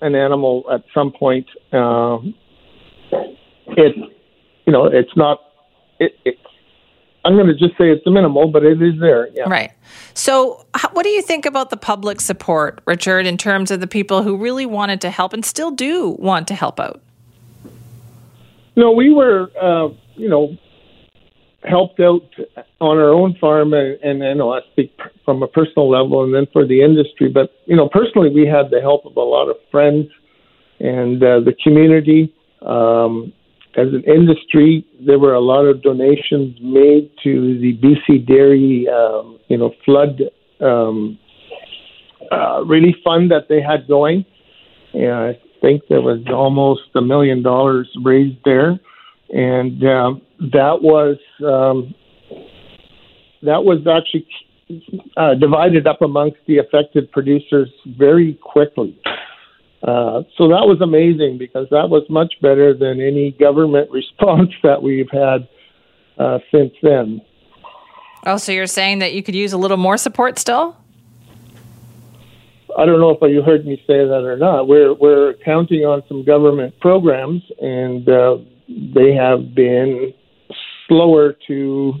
an 0.00 0.16
animal 0.16 0.64
at 0.72 0.82
some 0.92 1.12
point. 1.12 1.46
Uh, 1.72 2.18
it, 3.76 3.94
you 4.66 4.72
know, 4.72 4.86
it's 4.86 5.16
not. 5.16 5.38
It, 6.00 6.12
it 6.24 6.38
I'm 7.24 7.34
going 7.34 7.46
to 7.46 7.54
just 7.54 7.78
say 7.78 7.90
it's 7.90 8.04
minimal, 8.06 8.48
but 8.48 8.64
it 8.64 8.82
is 8.82 8.98
there. 9.00 9.28
Yeah. 9.28 9.44
Right. 9.48 9.72
So, 10.14 10.66
what 10.92 11.04
do 11.04 11.08
you 11.08 11.22
think 11.22 11.46
about 11.46 11.70
the 11.70 11.76
public 11.76 12.20
support, 12.20 12.80
Richard, 12.84 13.26
in 13.26 13.36
terms 13.36 13.70
of 13.70 13.80
the 13.80 13.86
people 13.86 14.22
who 14.22 14.36
really 14.36 14.66
wanted 14.66 15.00
to 15.02 15.10
help 15.10 15.32
and 15.32 15.44
still 15.44 15.70
do 15.70 16.16
want 16.18 16.48
to 16.48 16.54
help 16.54 16.80
out? 16.80 17.00
No, 18.74 18.90
we 18.90 19.12
were, 19.12 19.50
uh, 19.60 19.88
you 20.16 20.28
know, 20.28 20.56
helped 21.64 22.00
out 22.00 22.22
on 22.80 22.98
our 22.98 23.10
own 23.10 23.36
farm, 23.40 23.72
and, 23.72 23.98
and 24.02 24.24
I 24.24 24.32
know 24.32 24.52
I 24.52 24.60
speak 24.72 24.98
from 25.24 25.42
a 25.42 25.46
personal 25.46 25.88
level, 25.88 26.24
and 26.24 26.34
then 26.34 26.46
for 26.52 26.66
the 26.66 26.82
industry. 26.82 27.28
But 27.28 27.52
you 27.66 27.76
know, 27.76 27.88
personally, 27.88 28.30
we 28.30 28.46
had 28.46 28.70
the 28.70 28.80
help 28.80 29.06
of 29.06 29.16
a 29.16 29.20
lot 29.20 29.48
of 29.48 29.56
friends 29.70 30.08
and 30.80 31.22
uh, 31.22 31.40
the 31.40 31.54
community. 31.62 32.34
Um, 32.62 33.32
as 33.76 33.88
an 33.88 34.04
industry, 34.06 34.86
there 35.00 35.18
were 35.18 35.34
a 35.34 35.40
lot 35.40 35.64
of 35.64 35.82
donations 35.82 36.56
made 36.60 37.10
to 37.22 37.58
the 37.58 37.78
BC 37.78 38.26
Dairy, 38.26 38.86
um, 38.88 39.38
you 39.48 39.56
know, 39.56 39.72
flood 39.84 40.20
um, 40.60 41.18
uh, 42.30 42.62
relief 42.64 42.96
fund 43.02 43.30
that 43.30 43.48
they 43.48 43.60
had 43.62 43.88
going. 43.88 44.24
And 44.92 45.12
I 45.12 45.40
think 45.62 45.82
there 45.88 46.02
was 46.02 46.20
almost 46.28 46.82
a 46.94 47.00
million 47.00 47.42
dollars 47.42 47.88
raised 48.02 48.38
there, 48.44 48.78
and 49.30 49.82
uh, 49.82 50.12
that 50.52 50.82
was 50.82 51.16
um, 51.40 51.94
that 53.42 53.64
was 53.64 53.86
actually 53.86 54.26
uh, 55.16 55.34
divided 55.34 55.86
up 55.86 56.02
amongst 56.02 56.38
the 56.46 56.58
affected 56.58 57.10
producers 57.10 57.70
very 57.98 58.34
quickly. 58.42 58.98
Uh, 59.82 60.22
so 60.38 60.48
that 60.48 60.64
was 60.66 60.80
amazing 60.80 61.38
because 61.38 61.66
that 61.70 61.90
was 61.90 62.04
much 62.08 62.34
better 62.40 62.72
than 62.72 63.00
any 63.00 63.32
government 63.32 63.90
response 63.92 64.50
that 64.62 64.82
we've 64.82 65.10
had 65.10 65.48
uh, 66.18 66.38
since 66.52 66.72
then. 66.82 67.20
Oh, 68.24 68.36
so 68.36 68.52
you're 68.52 68.66
saying 68.66 69.00
that 69.00 69.14
you 69.14 69.22
could 69.22 69.34
use 69.34 69.52
a 69.52 69.58
little 69.58 69.76
more 69.76 69.96
support 69.96 70.38
still? 70.38 70.76
I 72.78 72.86
don't 72.86 73.00
know 73.00 73.10
if 73.10 73.18
you 73.30 73.42
heard 73.42 73.66
me 73.66 73.76
say 73.86 73.98
that 74.06 74.24
or 74.24 74.36
not. 74.36 74.66
We're 74.66 74.94
we're 74.94 75.34
counting 75.44 75.80
on 75.80 76.02
some 76.08 76.24
government 76.24 76.78
programs, 76.80 77.42
and 77.60 78.08
uh, 78.08 78.38
they 78.68 79.12
have 79.14 79.54
been 79.54 80.14
slower 80.88 81.34
to 81.48 81.94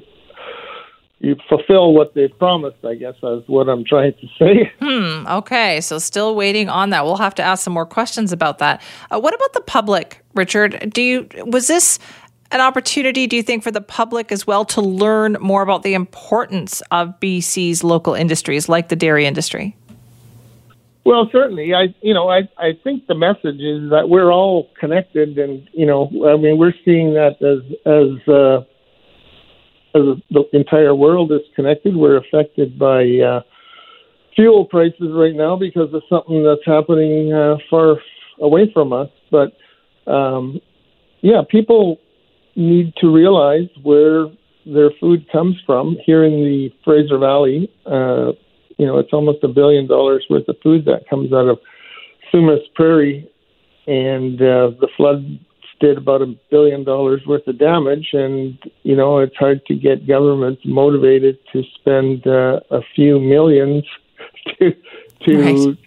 you 1.22 1.36
fulfill 1.48 1.94
what 1.94 2.14
they've 2.14 2.36
promised, 2.38 2.84
I 2.84 2.96
guess 2.96 3.14
is 3.22 3.44
what 3.46 3.68
I'm 3.68 3.84
trying 3.84 4.14
to 4.14 4.26
say. 4.38 4.72
Hmm. 4.82 5.26
Okay. 5.28 5.80
So 5.80 5.98
still 5.98 6.34
waiting 6.34 6.68
on 6.68 6.90
that. 6.90 7.04
We'll 7.04 7.16
have 7.16 7.36
to 7.36 7.42
ask 7.42 7.62
some 7.62 7.72
more 7.72 7.86
questions 7.86 8.32
about 8.32 8.58
that. 8.58 8.82
Uh, 9.10 9.20
what 9.20 9.32
about 9.32 9.52
the 9.52 9.60
public, 9.60 10.20
Richard? 10.34 10.90
Do 10.92 11.00
you 11.00 11.28
was 11.46 11.68
this 11.68 12.00
an 12.50 12.60
opportunity, 12.60 13.28
do 13.28 13.36
you 13.36 13.42
think, 13.42 13.62
for 13.62 13.70
the 13.70 13.80
public 13.80 14.32
as 14.32 14.46
well 14.46 14.64
to 14.66 14.80
learn 14.80 15.36
more 15.40 15.62
about 15.62 15.84
the 15.84 15.94
importance 15.94 16.82
of 16.90 17.18
BC's 17.20 17.84
local 17.84 18.14
industries 18.14 18.68
like 18.68 18.88
the 18.88 18.96
dairy 18.96 19.24
industry? 19.24 19.76
Well, 21.04 21.28
certainly. 21.30 21.74
I, 21.74 21.94
you 22.00 22.12
know, 22.12 22.28
I, 22.28 22.48
I 22.58 22.72
think 22.82 23.06
the 23.06 23.14
message 23.14 23.60
is 23.60 23.90
that 23.90 24.08
we're 24.08 24.32
all 24.32 24.68
connected, 24.78 25.38
and 25.38 25.68
you 25.72 25.86
know, 25.86 26.08
I 26.26 26.36
mean, 26.36 26.58
we're 26.58 26.74
seeing 26.84 27.14
that 27.14 27.40
as 27.40 27.62
as 27.86 28.28
uh, 28.28 28.58
as 28.58 28.66
the 29.92 30.44
entire 30.52 30.94
world 30.94 31.32
is 31.32 31.40
connected. 31.54 31.96
We're 31.96 32.18
affected 32.18 32.78
by 32.78 33.04
uh, 33.18 33.40
fuel 34.34 34.64
prices 34.64 35.10
right 35.12 35.34
now 35.34 35.56
because 35.56 35.92
of 35.92 36.02
something 36.08 36.44
that's 36.44 36.64
happening 36.64 37.32
uh, 37.32 37.56
far 37.68 37.96
away 38.40 38.70
from 38.72 38.92
us. 38.92 39.08
But 39.30 39.52
um, 40.10 40.60
yeah, 41.20 41.42
people 41.48 41.98
need 42.56 42.94
to 42.96 43.12
realize 43.12 43.68
where 43.82 44.26
their 44.66 44.90
food 45.00 45.30
comes 45.30 45.56
from. 45.66 45.96
Here 46.04 46.24
in 46.24 46.32
the 46.44 46.70
Fraser 46.84 47.18
Valley, 47.18 47.70
uh, 47.86 48.32
you 48.78 48.86
know, 48.86 48.98
it's 48.98 49.12
almost 49.12 49.44
a 49.44 49.48
billion 49.48 49.86
dollars 49.86 50.24
worth 50.30 50.48
of 50.48 50.56
food 50.62 50.84
that 50.86 51.08
comes 51.08 51.32
out 51.32 51.48
of 51.48 51.58
Sumas 52.32 52.62
Prairie, 52.74 53.28
and 53.86 54.40
uh, 54.40 54.70
the 54.80 54.88
flood 54.96 55.38
did 55.82 55.98
about 55.98 56.22
a 56.22 56.34
billion 56.50 56.84
dollars 56.84 57.20
worth 57.26 57.46
of 57.46 57.58
damage, 57.58 58.10
and 58.12 58.56
you 58.84 58.96
know 58.96 59.18
it's 59.18 59.36
hard 59.36 59.66
to 59.66 59.74
get 59.74 60.06
governments 60.06 60.62
motivated 60.64 61.38
to 61.52 61.62
spend 61.74 62.26
uh, 62.26 62.60
a 62.70 62.80
few 62.94 63.18
millions 63.18 63.84
to 64.58 64.72
to 65.26 65.42
right. 65.42 65.78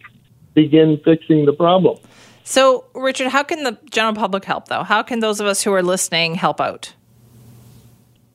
begin 0.53 0.99
fixing 1.03 1.45
the 1.45 1.53
problem. 1.53 1.97
So, 2.43 2.85
Richard, 2.93 3.29
how 3.29 3.41
can 3.41 3.63
the 3.63 3.75
general 3.89 4.13
public 4.13 4.45
help, 4.45 4.67
though? 4.67 4.83
How 4.83 5.01
can 5.01 5.19
those 5.19 5.39
of 5.39 5.47
us 5.47 5.63
who 5.63 5.73
are 5.73 5.81
listening 5.81 6.35
help 6.35 6.61
out? 6.61 6.93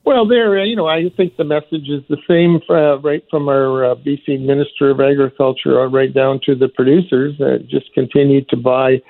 Well, 0.03 0.27
there, 0.27 0.59
uh, 0.59 0.63
you 0.65 0.75
know, 0.75 0.87
I 0.87 1.09
think 1.15 1.37
the 1.37 1.43
message 1.43 1.87
is 1.87 2.01
the 2.09 2.17
same 2.27 2.59
uh, 2.69 2.99
right 2.99 3.23
from 3.29 3.47
our 3.47 3.91
uh, 3.91 3.95
BC 3.95 4.45
Minister 4.45 4.89
of 4.89 4.99
Agriculture 4.99 5.87
right 5.87 6.13
down 6.13 6.41
to 6.45 6.55
the 6.55 6.67
producers. 6.67 7.39
Uh, 7.39 7.59
just 7.69 7.93
continue 7.93 8.43
to 8.45 8.57
buy 8.57 9.01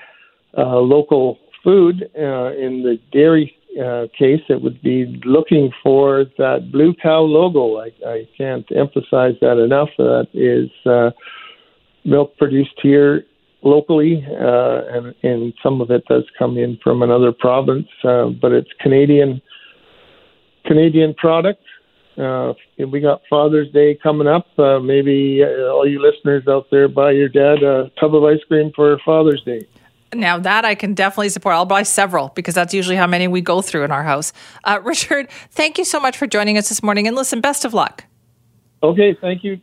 uh, 0.56 0.76
local 0.76 1.38
food. 1.62 2.10
Uh, 2.16 2.52
in 2.52 2.82
the 2.82 2.98
dairy 3.12 3.54
uh, 3.80 4.06
case, 4.18 4.42
it 4.48 4.62
would 4.62 4.82
be 4.82 5.20
looking 5.24 5.70
for 5.82 6.26
that 6.38 6.70
blue 6.70 6.94
cow 6.94 7.20
logo. 7.20 7.78
I, 7.78 7.90
I 8.06 8.28
can't 8.36 8.66
emphasize 8.74 9.34
that 9.40 9.58
enough. 9.62 9.88
That 9.98 10.28
is 10.34 10.70
uh, 10.86 11.10
milk 12.04 12.36
produced 12.36 12.78
here 12.82 13.24
locally, 13.62 14.26
uh, 14.28 14.82
and, 14.92 15.14
and 15.22 15.54
some 15.62 15.80
of 15.80 15.90
it 15.90 16.04
does 16.06 16.24
come 16.38 16.58
in 16.58 16.78
from 16.82 17.02
another 17.02 17.32
province, 17.32 17.88
uh, 18.04 18.26
but 18.26 18.52
it's 18.52 18.70
Canadian 18.80 19.40
Canadian 20.64 21.14
product. 21.14 21.62
Uh, 22.16 22.52
we 22.78 23.00
got 23.00 23.22
Father's 23.28 23.70
Day 23.72 23.98
coming 24.02 24.26
up. 24.28 24.46
Uh, 24.58 24.78
maybe 24.78 25.42
uh, 25.42 25.70
all 25.70 25.88
you 25.88 26.00
listeners 26.00 26.44
out 26.46 26.66
there 26.70 26.86
buy 26.88 27.10
your 27.12 27.28
dad 27.28 27.62
a 27.62 27.90
tub 27.98 28.14
of 28.14 28.22
ice 28.24 28.42
cream 28.48 28.70
for 28.76 28.98
Father's 29.04 29.42
Day. 29.44 29.60
Now 30.14 30.38
that 30.38 30.64
I 30.64 30.74
can 30.74 30.94
definitely 30.94 31.30
support. 31.30 31.54
I'll 31.54 31.64
buy 31.64 31.82
several 31.84 32.28
because 32.34 32.54
that's 32.54 32.74
usually 32.74 32.96
how 32.96 33.06
many 33.06 33.28
we 33.28 33.40
go 33.40 33.62
through 33.62 33.84
in 33.84 33.90
our 33.90 34.02
house. 34.02 34.32
Uh, 34.64 34.80
Richard, 34.84 35.28
thank 35.50 35.78
you 35.78 35.84
so 35.84 35.98
much 36.00 36.16
for 36.16 36.26
joining 36.26 36.58
us 36.58 36.68
this 36.68 36.82
morning. 36.82 37.06
And 37.06 37.16
listen, 37.16 37.40
best 37.40 37.64
of 37.64 37.74
luck. 37.74 38.04
Okay, 38.82 39.16
thank 39.20 39.44
you. 39.44 39.60